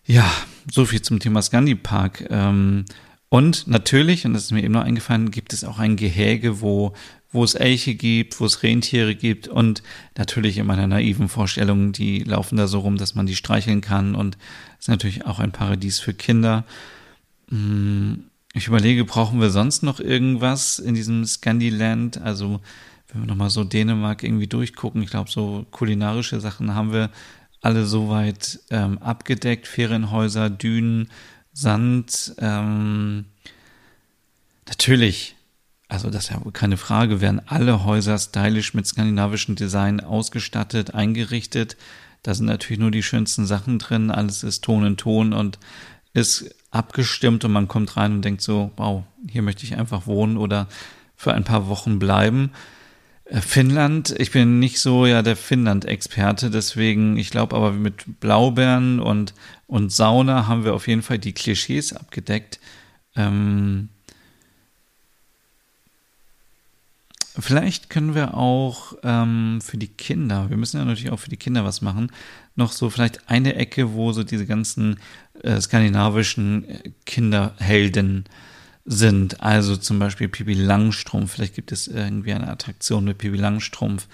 Ja, 0.04 0.28
so 0.70 0.84
viel 0.84 1.00
zum 1.00 1.20
Thema 1.20 1.42
Scandi 1.42 1.76
Park. 1.76 2.26
Ähm, 2.28 2.86
und 3.28 3.68
natürlich, 3.68 4.26
und 4.26 4.34
das 4.34 4.44
ist 4.44 4.52
mir 4.52 4.64
eben 4.64 4.74
noch 4.74 4.82
eingefallen, 4.82 5.30
gibt 5.30 5.52
es 5.52 5.62
auch 5.62 5.78
ein 5.78 5.94
Gehäge, 5.94 6.60
wo, 6.60 6.92
wo 7.30 7.44
es 7.44 7.54
Elche 7.54 7.94
gibt, 7.94 8.40
wo 8.40 8.44
es 8.44 8.64
Rentiere 8.64 9.14
gibt 9.14 9.46
und 9.46 9.82
natürlich 10.18 10.58
in 10.58 10.66
meiner 10.66 10.88
naiven 10.88 11.28
Vorstellung, 11.28 11.92
die 11.92 12.24
laufen 12.24 12.56
da 12.56 12.66
so 12.66 12.80
rum, 12.80 12.96
dass 12.96 13.14
man 13.14 13.26
die 13.26 13.36
streicheln 13.36 13.80
kann 13.80 14.16
und 14.16 14.36
ist 14.80 14.88
natürlich 14.88 15.24
auch 15.24 15.38
ein 15.38 15.52
Paradies 15.52 16.00
für 16.00 16.14
Kinder. 16.14 16.64
Ich 18.56 18.68
überlege, 18.68 19.04
brauchen 19.04 19.40
wir 19.40 19.50
sonst 19.50 19.82
noch 19.82 19.98
irgendwas 19.98 20.78
in 20.78 20.94
diesem 20.94 21.24
Scandiland? 21.24 22.22
Also, 22.22 22.60
wenn 23.08 23.22
wir 23.22 23.26
nochmal 23.26 23.50
so 23.50 23.64
Dänemark 23.64 24.22
irgendwie 24.22 24.46
durchgucken, 24.46 25.02
ich 25.02 25.10
glaube, 25.10 25.28
so 25.28 25.66
kulinarische 25.72 26.40
Sachen 26.40 26.72
haben 26.72 26.92
wir 26.92 27.10
alle 27.62 27.84
soweit 27.84 28.60
ähm, 28.70 28.98
abgedeckt. 28.98 29.66
Ferienhäuser, 29.66 30.50
Dünen, 30.50 31.10
Sand. 31.52 32.36
Ähm, 32.38 33.24
natürlich, 34.68 35.34
also 35.88 36.08
das 36.08 36.24
ist 36.24 36.30
ja 36.30 36.40
keine 36.52 36.76
Frage, 36.76 37.20
werden 37.20 37.42
alle 37.46 37.84
Häuser 37.84 38.16
stylisch 38.18 38.72
mit 38.72 38.86
skandinavischem 38.86 39.56
Design 39.56 39.98
ausgestattet, 39.98 40.94
eingerichtet. 40.94 41.76
Da 42.22 42.34
sind 42.34 42.46
natürlich 42.46 42.78
nur 42.78 42.92
die 42.92 43.02
schönsten 43.02 43.46
Sachen 43.46 43.80
drin. 43.80 44.12
Alles 44.12 44.44
ist 44.44 44.62
Ton 44.62 44.86
in 44.86 44.96
Ton 44.96 45.32
und 45.32 45.58
ist 46.14 46.54
abgestimmt 46.70 47.44
und 47.44 47.52
man 47.52 47.68
kommt 47.68 47.96
rein 47.96 48.12
und 48.12 48.22
denkt 48.22 48.40
so, 48.40 48.70
wow, 48.76 49.04
hier 49.28 49.42
möchte 49.42 49.64
ich 49.64 49.76
einfach 49.76 50.06
wohnen 50.06 50.36
oder 50.36 50.68
für 51.16 51.34
ein 51.34 51.44
paar 51.44 51.68
Wochen 51.68 51.98
bleiben. 51.98 52.52
Äh, 53.24 53.40
Finnland, 53.40 54.14
ich 54.18 54.30
bin 54.30 54.58
nicht 54.58 54.80
so 54.80 55.06
ja 55.06 55.22
der 55.22 55.36
Finnland-Experte, 55.36 56.50
deswegen, 56.50 57.16
ich 57.16 57.30
glaube 57.30 57.56
aber 57.56 57.72
mit 57.72 58.20
Blaubeeren 58.20 59.00
und, 59.00 59.34
und 59.66 59.92
Sauna 59.92 60.46
haben 60.46 60.64
wir 60.64 60.74
auf 60.74 60.88
jeden 60.88 61.02
Fall 61.02 61.18
die 61.18 61.32
Klischees 61.32 61.92
abgedeckt. 61.92 62.60
Ähm, 63.16 63.90
vielleicht 67.38 67.90
können 67.90 68.14
wir 68.14 68.34
auch 68.34 68.94
ähm, 69.02 69.60
für 69.62 69.76
die 69.76 69.88
Kinder, 69.88 70.50
wir 70.50 70.56
müssen 70.56 70.78
ja 70.78 70.84
natürlich 70.84 71.10
auch 71.10 71.18
für 71.18 71.30
die 71.30 71.36
Kinder 71.36 71.64
was 71.64 71.82
machen, 71.82 72.10
noch 72.56 72.72
so 72.72 72.90
vielleicht 72.90 73.28
eine 73.28 73.54
Ecke, 73.56 73.94
wo 73.94 74.12
so 74.12 74.22
diese 74.22 74.46
ganzen 74.46 75.00
äh, 75.42 75.60
skandinavischen 75.60 76.68
äh, 76.68 76.90
Kinderhelden 77.06 78.24
sind. 78.84 79.40
Also 79.40 79.76
zum 79.76 79.98
Beispiel 79.98 80.28
Pipi 80.28 80.54
Langstrumpf. 80.54 81.32
Vielleicht 81.32 81.54
gibt 81.54 81.72
es 81.72 81.88
irgendwie 81.88 82.32
eine 82.32 82.48
Attraktion 82.48 83.04
mit 83.04 83.18
Pipi 83.18 83.36
Langstrumpf. 83.36 84.06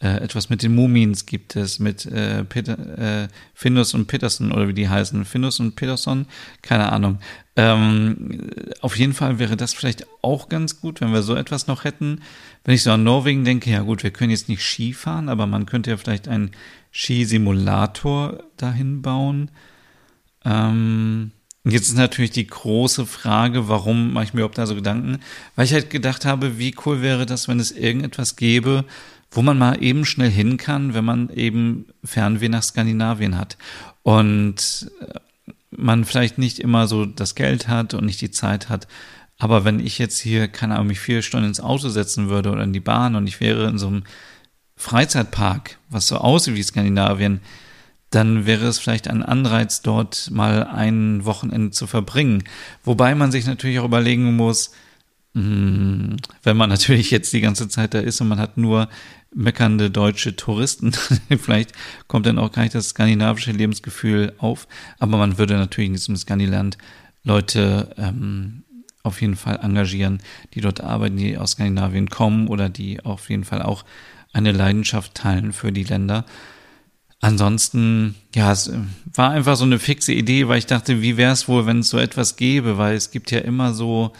Äh, 0.00 0.18
etwas 0.18 0.48
mit 0.48 0.62
den 0.62 0.76
Mumins 0.76 1.26
gibt 1.26 1.56
es, 1.56 1.80
mit 1.80 2.06
äh, 2.06 2.44
Peter, 2.44 3.24
äh, 3.24 3.28
Findus 3.52 3.94
und 3.94 4.06
Peterson 4.06 4.52
oder 4.52 4.68
wie 4.68 4.74
die 4.74 4.88
heißen. 4.88 5.24
Findus 5.24 5.58
und 5.58 5.74
Peterson? 5.74 6.26
Keine 6.62 6.92
Ahnung. 6.92 7.18
Ähm, 7.56 8.50
auf 8.80 8.96
jeden 8.96 9.12
Fall 9.12 9.40
wäre 9.40 9.56
das 9.56 9.74
vielleicht 9.74 10.06
auch 10.22 10.48
ganz 10.48 10.80
gut, 10.80 11.00
wenn 11.00 11.12
wir 11.12 11.22
so 11.22 11.34
etwas 11.34 11.66
noch 11.66 11.82
hätten. 11.82 12.20
Wenn 12.64 12.76
ich 12.76 12.84
so 12.84 12.92
an 12.92 13.02
Norwegen 13.02 13.44
denke, 13.44 13.70
ja 13.70 13.80
gut, 13.80 14.04
wir 14.04 14.12
können 14.12 14.30
jetzt 14.30 14.48
nicht 14.48 14.62
Ski 14.62 14.92
fahren, 14.92 15.28
aber 15.28 15.46
man 15.46 15.66
könnte 15.66 15.90
ja 15.90 15.96
vielleicht 15.96 16.28
einen 16.28 16.52
Skisimulator 16.92 18.44
dahin 18.56 19.02
bauen. 19.02 19.50
Ähm, 20.44 21.32
jetzt 21.72 21.88
ist 21.88 21.96
natürlich 21.96 22.30
die 22.30 22.46
große 22.46 23.06
Frage, 23.06 23.68
warum 23.68 24.12
mache 24.12 24.24
ich 24.24 24.34
mir 24.34 24.40
überhaupt 24.40 24.58
da 24.58 24.66
so 24.66 24.74
Gedanken? 24.74 25.20
Weil 25.56 25.64
ich 25.64 25.72
halt 25.72 25.90
gedacht 25.90 26.24
habe, 26.24 26.58
wie 26.58 26.74
cool 26.86 27.02
wäre 27.02 27.26
das, 27.26 27.48
wenn 27.48 27.60
es 27.60 27.72
irgendetwas 27.72 28.36
gäbe, 28.36 28.84
wo 29.30 29.42
man 29.42 29.58
mal 29.58 29.82
eben 29.82 30.04
schnell 30.04 30.30
hin 30.30 30.56
kann, 30.56 30.94
wenn 30.94 31.04
man 31.04 31.30
eben 31.30 31.86
Fernweh 32.04 32.48
nach 32.48 32.62
Skandinavien 32.62 33.36
hat. 33.36 33.58
Und 34.02 34.90
äh, 35.00 35.18
man 35.70 36.04
vielleicht 36.04 36.38
nicht 36.38 36.60
immer 36.60 36.86
so 36.86 37.04
das 37.04 37.34
Geld 37.34 37.68
hat 37.68 37.94
und 37.94 38.06
nicht 38.06 38.20
die 38.20 38.30
Zeit 38.30 38.68
hat. 38.68 38.88
Aber 39.38 39.64
wenn 39.64 39.80
ich 39.80 39.98
jetzt 39.98 40.18
hier, 40.18 40.48
keine 40.48 40.74
Ahnung, 40.74 40.88
mich 40.88 41.00
vier 41.00 41.22
Stunden 41.22 41.48
ins 41.48 41.60
Auto 41.60 41.88
setzen 41.88 42.28
würde 42.28 42.50
oder 42.50 42.64
in 42.64 42.72
die 42.72 42.80
Bahn 42.80 43.14
und 43.14 43.26
ich 43.26 43.40
wäre 43.40 43.68
in 43.68 43.78
so 43.78 43.88
einem 43.88 44.04
Freizeitpark, 44.76 45.78
was 45.90 46.08
so 46.08 46.16
aussieht 46.16 46.54
wie 46.54 46.62
Skandinavien, 46.62 47.40
dann 48.10 48.46
wäre 48.46 48.66
es 48.66 48.78
vielleicht 48.78 49.08
ein 49.08 49.22
Anreiz, 49.22 49.82
dort 49.82 50.30
mal 50.30 50.64
ein 50.64 51.24
Wochenende 51.24 51.70
zu 51.70 51.86
verbringen. 51.86 52.44
Wobei 52.84 53.14
man 53.14 53.30
sich 53.30 53.46
natürlich 53.46 53.78
auch 53.80 53.84
überlegen 53.84 54.34
muss, 54.34 54.72
hm, 55.34 56.16
wenn 56.42 56.56
man 56.56 56.70
natürlich 56.70 57.10
jetzt 57.10 57.32
die 57.32 57.40
ganze 57.40 57.68
Zeit 57.68 57.94
da 57.94 58.00
ist 58.00 58.20
und 58.20 58.28
man 58.28 58.38
hat 58.38 58.56
nur 58.56 58.88
meckernde 59.34 59.90
deutsche 59.90 60.36
Touristen, 60.36 60.92
vielleicht 61.38 61.72
kommt 62.06 62.26
dann 62.26 62.38
auch 62.38 62.52
gar 62.52 62.62
nicht 62.62 62.74
das 62.74 62.90
skandinavische 62.90 63.52
Lebensgefühl 63.52 64.32
auf, 64.38 64.66
aber 64.98 65.18
man 65.18 65.36
würde 65.38 65.54
natürlich 65.54 65.88
in 65.88 65.94
diesem 65.94 66.16
Skandiland 66.16 66.78
Leute 67.24 67.94
ähm, 67.98 68.64
auf 69.02 69.20
jeden 69.20 69.36
Fall 69.36 69.60
engagieren, 69.62 70.22
die 70.54 70.60
dort 70.60 70.80
arbeiten, 70.80 71.16
die 71.16 71.36
aus 71.36 71.52
Skandinavien 71.52 72.08
kommen 72.08 72.48
oder 72.48 72.68
die 72.68 73.04
auf 73.04 73.28
jeden 73.28 73.44
Fall 73.44 73.62
auch 73.62 73.84
eine 74.32 74.52
Leidenschaft 74.52 75.14
teilen 75.14 75.52
für 75.52 75.72
die 75.72 75.84
Länder. 75.84 76.24
Ansonsten, 77.20 78.14
ja, 78.34 78.52
es 78.52 78.70
war 79.12 79.30
einfach 79.30 79.56
so 79.56 79.64
eine 79.64 79.78
fixe 79.78 80.12
Idee, 80.12 80.48
weil 80.48 80.58
ich 80.58 80.66
dachte, 80.66 81.02
wie 81.02 81.16
wäre 81.16 81.32
es 81.32 81.48
wohl, 81.48 81.66
wenn 81.66 81.80
es 81.80 81.90
so 81.90 81.98
etwas 81.98 82.36
gäbe, 82.36 82.78
weil 82.78 82.96
es 82.96 83.10
gibt 83.10 83.30
ja 83.30 83.40
immer 83.40 83.74
so, 83.74 84.12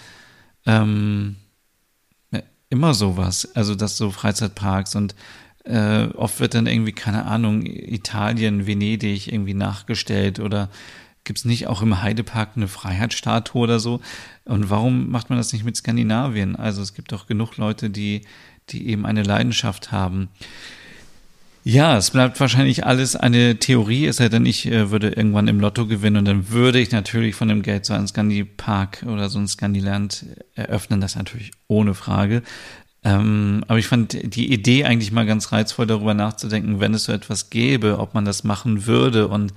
ähm, 0.67 1.37
immer 2.71 2.95
sowas, 2.95 3.49
also 3.55 3.75
dass 3.75 3.97
so 3.97 4.11
Freizeitparks 4.11 4.95
und 4.97 5.15
Äh, 5.65 6.09
oft 6.17 6.41
wird 6.41 6.55
dann 6.55 6.67
irgendwie, 6.67 6.95
keine 6.95 7.27
Ahnung, 7.27 7.63
Italien, 7.67 8.67
Venedig 8.67 9.31
irgendwie 9.31 9.53
nachgestellt 9.53 10.41
oder 10.41 10.71
gibt 11.25 11.41
es 11.41 11.45
nicht 11.45 11.67
auch 11.67 11.83
im 11.83 12.01
Heidepark 12.01 12.53
eine 12.57 12.69
Freiheitsstatue 12.69 13.61
oder 13.61 13.79
so? 13.79 14.01
Und 14.47 14.71
warum 14.71 15.11
macht 15.11 15.29
man 15.29 15.39
das 15.39 15.53
nicht 15.53 15.67
mit 15.67 15.77
Skandinavien? 15.77 16.57
Also 16.57 16.81
es 16.81 16.95
gibt 16.95 17.13
doch 17.13 17.27
genug 17.27 17.59
Leute, 17.59 17.91
die, 17.91 18.23
die 18.71 18.89
eben 18.89 19.05
eine 19.05 19.25
Leidenschaft 19.25 19.93
haben. 19.93 20.31
Ja, 21.65 21.99
es 21.99 22.11
bleibt 22.11 22.41
wahrscheinlich 22.41 22.87
alles 22.87 23.15
eine 23.15 23.59
Theorie, 23.59 24.07
es 24.07 24.17
sei 24.17 24.29
denn, 24.29 24.47
ich 24.47 24.67
äh, 24.67 24.91
würde 24.91 25.09
irgendwann 25.09 25.49
im 25.49 25.61
Lotto 25.61 25.87
gewinnen 25.87 26.17
und 26.17 26.25
dann 26.25 26.51
würde 26.51 26.79
ich 26.79 26.93
natürlich 26.93 27.35
von 27.35 27.49
dem 27.49 27.63
Geld 27.63 27.85
so 27.85 27.93
einen 27.93 28.09
Scandi-Park 28.09 29.05
oder 29.07 29.29
so 29.29 29.39
ein 29.39 29.49
Scandi-Land 29.49 30.25
eröffnen, 30.55 31.01
das 31.01 31.17
natürlich 31.17 31.51
ohne 31.67 31.95
Frage. 31.95 32.43
Ähm, 33.05 33.65
aber 33.69 33.79
ich 33.79 33.87
fand 33.87 34.35
die 34.35 34.53
Idee 34.53 34.85
eigentlich 34.85 35.13
mal 35.13 35.27
ganz 35.27 35.53
reizvoll, 35.53 35.87
darüber 35.87 36.15
nachzudenken, 36.15 36.81
wenn 36.81 36.95
es 36.95 37.05
so 37.05 37.13
etwas 37.13 37.51
gäbe, 37.51 37.99
ob 37.99 38.15
man 38.15 38.25
das 38.25 38.45
machen 38.45 38.87
würde. 38.87 39.29
Und 39.29 39.53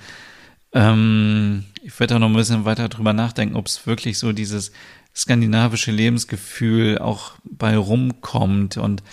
ähm, 0.74 1.66
ich 1.82 1.98
werde 2.00 2.16
auch 2.16 2.20
noch 2.20 2.30
ein 2.30 2.36
bisschen 2.36 2.66
weiter 2.66 2.90
darüber 2.90 3.14
nachdenken, 3.14 3.56
ob 3.56 3.68
es 3.68 3.88
wirklich 3.88 4.20
so 4.20 4.32
dieses 4.32 4.72
skandinavische 5.16 5.92
Lebensgefühl 5.92 6.98
auch 6.98 7.34
bei 7.44 7.78
rumkommt 7.78 8.78
und 8.78 9.04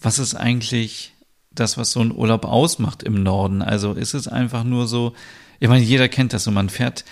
was 0.00 0.20
ist 0.20 0.36
eigentlich 0.36 1.12
das, 1.60 1.76
was 1.76 1.92
so 1.92 2.00
ein 2.00 2.14
Urlaub 2.14 2.44
ausmacht 2.44 3.02
im 3.02 3.22
Norden. 3.22 3.62
Also 3.62 3.92
ist 3.92 4.14
es 4.14 4.28
einfach 4.28 4.64
nur 4.64 4.86
so, 4.86 5.14
ich 5.60 5.68
meine, 5.68 5.84
jeder 5.84 6.08
kennt 6.08 6.32
das 6.32 6.44
so, 6.44 6.50
man 6.50 6.68
fährt, 6.68 7.04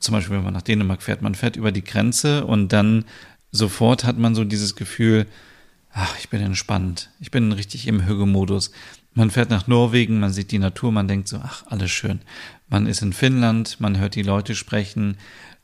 zum 0.00 0.12
Beispiel, 0.12 0.36
wenn 0.36 0.44
man 0.44 0.54
nach 0.54 0.62
Dänemark 0.62 1.02
fährt, 1.02 1.22
man 1.22 1.34
fährt 1.34 1.56
über 1.56 1.72
die 1.72 1.84
Grenze 1.84 2.44
und 2.44 2.72
dann 2.72 3.04
sofort 3.50 4.04
hat 4.04 4.18
man 4.18 4.34
so 4.34 4.44
dieses 4.44 4.76
Gefühl, 4.76 5.26
ach, 5.92 6.16
ich 6.18 6.28
bin 6.28 6.40
entspannt, 6.40 7.10
ich 7.20 7.30
bin 7.30 7.50
richtig 7.52 7.86
im 7.86 8.06
Hügelmodus. 8.06 8.70
Man 9.14 9.30
fährt 9.30 9.50
nach 9.50 9.66
Norwegen, 9.66 10.20
man 10.20 10.32
sieht 10.32 10.52
die 10.52 10.58
Natur, 10.58 10.92
man 10.92 11.08
denkt 11.08 11.28
so, 11.28 11.40
ach, 11.42 11.64
alles 11.66 11.90
schön. 11.90 12.20
Man 12.68 12.86
ist 12.86 13.02
in 13.02 13.12
Finnland, 13.12 13.80
man 13.80 13.98
hört 13.98 14.14
die 14.14 14.22
Leute 14.22 14.54
sprechen 14.54 15.16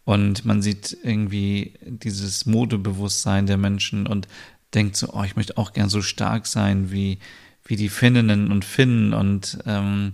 und 0.04 0.44
man 0.44 0.62
sieht 0.62 0.96
irgendwie 1.02 1.74
dieses 1.86 2.46
Modebewusstsein 2.46 3.46
der 3.46 3.58
Menschen 3.58 4.06
und 4.06 4.26
denkt 4.74 4.96
so, 4.96 5.12
oh, 5.12 5.22
ich 5.22 5.36
möchte 5.36 5.56
auch 5.56 5.72
gern 5.72 5.88
so 5.88 6.02
stark 6.02 6.46
sein 6.46 6.90
wie, 6.90 7.18
wie 7.64 7.76
die 7.76 7.88
Finninnen 7.88 8.50
und 8.50 8.64
Finnen 8.64 9.14
und 9.14 9.58
ähm, 9.66 10.12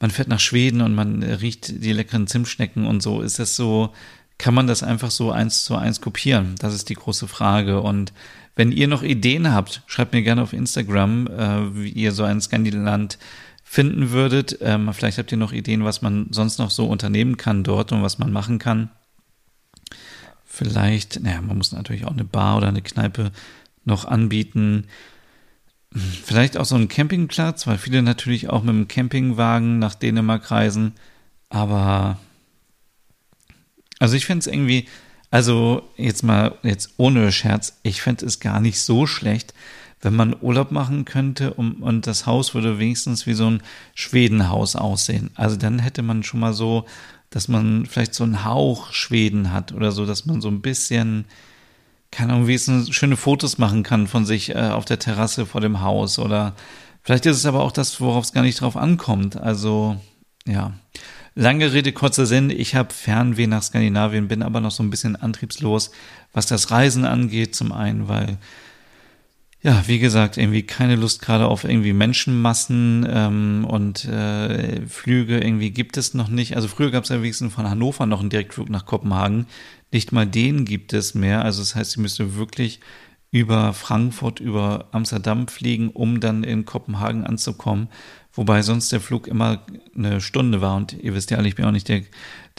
man 0.00 0.10
fährt 0.10 0.28
nach 0.28 0.40
Schweden 0.40 0.80
und 0.80 0.94
man 0.94 1.22
riecht 1.22 1.84
die 1.84 1.92
leckeren 1.92 2.26
Zimtschnecken 2.26 2.86
und 2.86 3.02
so. 3.02 3.22
Ist 3.22 3.38
das 3.38 3.54
so, 3.54 3.92
kann 4.36 4.52
man 4.52 4.66
das 4.66 4.82
einfach 4.82 5.12
so 5.12 5.30
eins 5.30 5.64
zu 5.64 5.76
eins 5.76 6.00
kopieren? 6.00 6.56
Das 6.58 6.74
ist 6.74 6.88
die 6.88 6.94
große 6.94 7.28
Frage. 7.28 7.80
Und 7.80 8.12
wenn 8.56 8.72
ihr 8.72 8.88
noch 8.88 9.04
Ideen 9.04 9.52
habt, 9.52 9.82
schreibt 9.86 10.12
mir 10.12 10.22
gerne 10.22 10.42
auf 10.42 10.52
Instagram, 10.52 11.28
äh, 11.28 11.76
wie 11.76 11.90
ihr 11.90 12.10
so 12.10 12.24
ein 12.24 12.40
Skandiland 12.40 13.18
finden 13.62 14.10
würdet. 14.10 14.58
Ähm, 14.60 14.92
vielleicht 14.92 15.18
habt 15.18 15.30
ihr 15.30 15.38
noch 15.38 15.52
Ideen, 15.52 15.84
was 15.84 16.02
man 16.02 16.26
sonst 16.32 16.58
noch 16.58 16.72
so 16.72 16.86
unternehmen 16.86 17.36
kann 17.36 17.62
dort 17.62 17.92
und 17.92 18.02
was 18.02 18.18
man 18.18 18.32
machen 18.32 18.58
kann. 18.58 18.90
Vielleicht, 20.44 21.22
naja, 21.22 21.40
man 21.40 21.58
muss 21.58 21.70
natürlich 21.70 22.04
auch 22.04 22.12
eine 22.12 22.24
Bar 22.24 22.56
oder 22.56 22.68
eine 22.68 22.82
Kneipe 22.82 23.30
noch 23.84 24.04
anbieten. 24.04 24.88
Vielleicht 25.94 26.56
auch 26.56 26.64
so 26.64 26.76
ein 26.76 26.88
Campingplatz, 26.88 27.66
weil 27.66 27.78
viele 27.78 28.02
natürlich 28.02 28.48
auch 28.48 28.62
mit 28.62 28.74
dem 28.74 28.88
Campingwagen 28.88 29.78
nach 29.78 29.94
Dänemark 29.94 30.50
reisen. 30.50 30.94
Aber 31.50 32.18
also 33.98 34.16
ich 34.16 34.26
finde 34.26 34.40
es 34.40 34.46
irgendwie, 34.46 34.88
also 35.30 35.88
jetzt 35.96 36.22
mal, 36.22 36.56
jetzt 36.62 36.94
ohne 36.96 37.30
Scherz, 37.30 37.78
ich 37.82 38.02
fände 38.02 38.26
es 38.26 38.40
gar 38.40 38.58
nicht 38.58 38.80
so 38.80 39.06
schlecht, 39.06 39.54
wenn 40.00 40.16
man 40.16 40.36
Urlaub 40.40 40.72
machen 40.72 41.04
könnte 41.04 41.54
um, 41.54 41.82
und 41.82 42.06
das 42.06 42.26
Haus 42.26 42.54
würde 42.54 42.78
wenigstens 42.78 43.26
wie 43.26 43.34
so 43.34 43.48
ein 43.48 43.62
Schwedenhaus 43.94 44.76
aussehen. 44.76 45.30
Also 45.34 45.56
dann 45.56 45.78
hätte 45.78 46.02
man 46.02 46.22
schon 46.22 46.40
mal 46.40 46.52
so, 46.52 46.86
dass 47.30 47.48
man 47.48 47.86
vielleicht 47.86 48.14
so 48.14 48.24
einen 48.24 48.44
Hauch 48.44 48.92
Schweden 48.92 49.52
hat 49.52 49.72
oder 49.72 49.92
so, 49.92 50.04
dass 50.04 50.26
man 50.26 50.40
so 50.40 50.48
ein 50.48 50.62
bisschen 50.62 51.26
keine 52.12 52.34
Ahnung, 52.34 52.46
wie 52.46 52.54
es 52.54 52.70
schöne 52.94 53.16
Fotos 53.16 53.58
machen 53.58 53.82
kann 53.82 54.06
von 54.06 54.24
sich 54.24 54.54
äh, 54.54 54.58
auf 54.58 54.84
der 54.84 55.00
Terrasse 55.00 55.46
vor 55.46 55.60
dem 55.60 55.80
Haus 55.80 56.20
oder 56.20 56.54
vielleicht 57.02 57.26
ist 57.26 57.38
es 57.38 57.46
aber 57.46 57.62
auch 57.62 57.72
das, 57.72 58.00
worauf 58.00 58.24
es 58.24 58.32
gar 58.32 58.42
nicht 58.42 58.60
drauf 58.60 58.76
ankommt. 58.76 59.36
Also, 59.36 59.96
ja. 60.46 60.74
Lange 61.34 61.72
Rede, 61.72 61.92
kurzer 61.92 62.26
Sinn. 62.26 62.50
Ich 62.50 62.74
habe 62.74 62.92
Fernweh 62.92 63.46
nach 63.46 63.62
Skandinavien, 63.62 64.28
bin 64.28 64.42
aber 64.42 64.60
noch 64.60 64.70
so 64.70 64.82
ein 64.82 64.90
bisschen 64.90 65.16
antriebslos, 65.16 65.90
was 66.34 66.44
das 66.44 66.70
Reisen 66.70 67.06
angeht. 67.06 67.54
Zum 67.54 67.72
einen, 67.72 68.06
weil 68.06 68.36
ja, 69.62 69.84
wie 69.86 69.98
gesagt, 70.00 70.36
irgendwie 70.36 70.64
keine 70.64 70.96
Lust 70.96 71.22
gerade 71.22 71.46
auf 71.46 71.64
irgendwie 71.64 71.92
Menschenmassen 71.92 73.06
ähm, 73.08 73.64
und 73.66 74.04
äh, 74.04 74.84
Flüge 74.86 75.38
irgendwie 75.38 75.70
gibt 75.70 75.96
es 75.96 76.14
noch 76.14 76.28
nicht. 76.28 76.56
Also 76.56 76.68
früher 76.68 76.90
gab 76.90 77.04
es 77.04 77.10
ja 77.10 77.22
wenigstens 77.22 77.54
von 77.54 77.70
Hannover 77.70 78.04
noch 78.04 78.20
einen 78.20 78.30
Direktflug 78.30 78.68
nach 78.68 78.84
Kopenhagen. 78.84 79.46
Nicht 79.92 80.10
mal 80.10 80.26
den 80.26 80.64
gibt 80.64 80.92
es 80.92 81.14
mehr. 81.14 81.44
Also 81.44 81.60
das 81.60 81.74
heißt, 81.74 81.92
sie 81.92 82.00
müsste 82.00 82.36
wirklich 82.36 82.80
über 83.30 83.72
Frankfurt, 83.72 84.40
über 84.40 84.88
Amsterdam 84.92 85.48
fliegen, 85.48 85.90
um 85.90 86.20
dann 86.20 86.44
in 86.44 86.64
Kopenhagen 86.64 87.24
anzukommen. 87.24 87.88
Wobei 88.32 88.62
sonst 88.62 88.90
der 88.92 89.00
Flug 89.00 89.26
immer 89.26 89.66
eine 89.94 90.20
Stunde 90.20 90.60
war. 90.60 90.76
Und 90.76 90.94
ihr 90.94 91.14
wisst 91.14 91.30
ja 91.30 91.38
alle, 91.38 91.48
ich 91.48 91.54
bin 91.54 91.64
auch 91.66 91.70
nicht 91.72 91.88
der, 91.88 92.02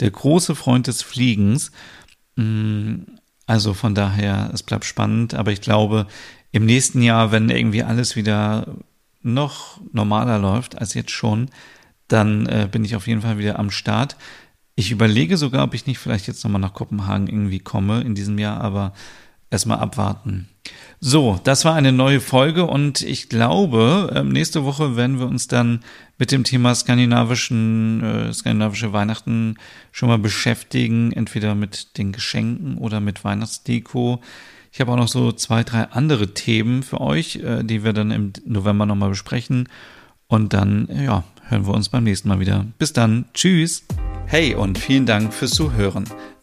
der 0.00 0.10
große 0.10 0.54
Freund 0.54 0.86
des 0.86 1.02
Fliegens. 1.02 1.72
Mm, 2.36 3.02
also 3.46 3.74
von 3.74 3.94
daher, 3.94 4.50
es 4.52 4.62
bleibt 4.62 4.84
spannend. 4.84 5.34
Aber 5.34 5.52
ich 5.52 5.60
glaube, 5.60 6.06
im 6.52 6.66
nächsten 6.66 7.02
Jahr, 7.02 7.32
wenn 7.32 7.50
irgendwie 7.50 7.82
alles 7.82 8.14
wieder 8.14 8.76
noch 9.22 9.80
normaler 9.92 10.38
läuft 10.38 10.78
als 10.78 10.94
jetzt 10.94 11.10
schon, 11.10 11.50
dann 12.06 12.46
äh, 12.46 12.68
bin 12.70 12.84
ich 12.84 12.94
auf 12.94 13.06
jeden 13.06 13.22
Fall 13.22 13.38
wieder 13.38 13.58
am 13.58 13.70
Start. 13.70 14.16
Ich 14.76 14.90
überlege 14.90 15.36
sogar, 15.36 15.64
ob 15.64 15.74
ich 15.74 15.86
nicht 15.86 15.98
vielleicht 15.98 16.26
jetzt 16.26 16.42
nochmal 16.42 16.60
nach 16.60 16.74
Kopenhagen 16.74 17.28
irgendwie 17.28 17.60
komme 17.60 18.00
in 18.00 18.14
diesem 18.14 18.38
Jahr, 18.38 18.60
aber 18.60 18.92
erstmal 19.50 19.78
abwarten. 19.78 20.48
So, 21.00 21.38
das 21.44 21.64
war 21.64 21.74
eine 21.74 21.92
neue 21.92 22.20
Folge 22.20 22.64
und 22.64 23.02
ich 23.02 23.28
glaube, 23.28 24.10
ähm, 24.14 24.30
nächste 24.30 24.64
Woche 24.64 24.96
werden 24.96 25.18
wir 25.18 25.26
uns 25.26 25.46
dann 25.46 25.80
mit 26.18 26.32
dem 26.32 26.44
Thema 26.44 26.74
skandinavischen, 26.74 28.02
äh, 28.02 28.32
skandinavische 28.32 28.92
Weihnachten 28.92 29.56
schon 29.92 30.08
mal 30.08 30.18
beschäftigen, 30.18 31.12
entweder 31.12 31.54
mit 31.54 31.98
den 31.98 32.12
Geschenken 32.12 32.78
oder 32.78 33.00
mit 33.00 33.22
Weihnachtsdeko. 33.22 34.20
Ich 34.72 34.80
habe 34.80 34.90
auch 34.92 34.96
noch 34.96 35.08
so 35.08 35.30
zwei, 35.30 35.62
drei 35.62 35.84
andere 35.90 36.34
Themen 36.34 36.82
für 36.82 37.00
euch, 37.00 37.36
äh, 37.36 37.62
die 37.62 37.84
wir 37.84 37.92
dann 37.92 38.10
im 38.10 38.32
November 38.46 38.86
nochmal 38.86 39.10
besprechen. 39.10 39.68
Und 40.26 40.52
dann, 40.54 40.88
ja, 40.90 41.22
hören 41.48 41.66
wir 41.66 41.74
uns 41.74 41.88
beim 41.88 42.04
nächsten 42.04 42.28
Mal 42.28 42.40
wieder. 42.40 42.66
Bis 42.78 42.92
dann. 42.92 43.26
Tschüss. 43.34 43.84
Hey 44.26 44.54
und 44.54 44.78
vielen 44.78 45.06
Dank 45.06 45.32
fürs 45.32 45.52
Zuhören. 45.52 46.04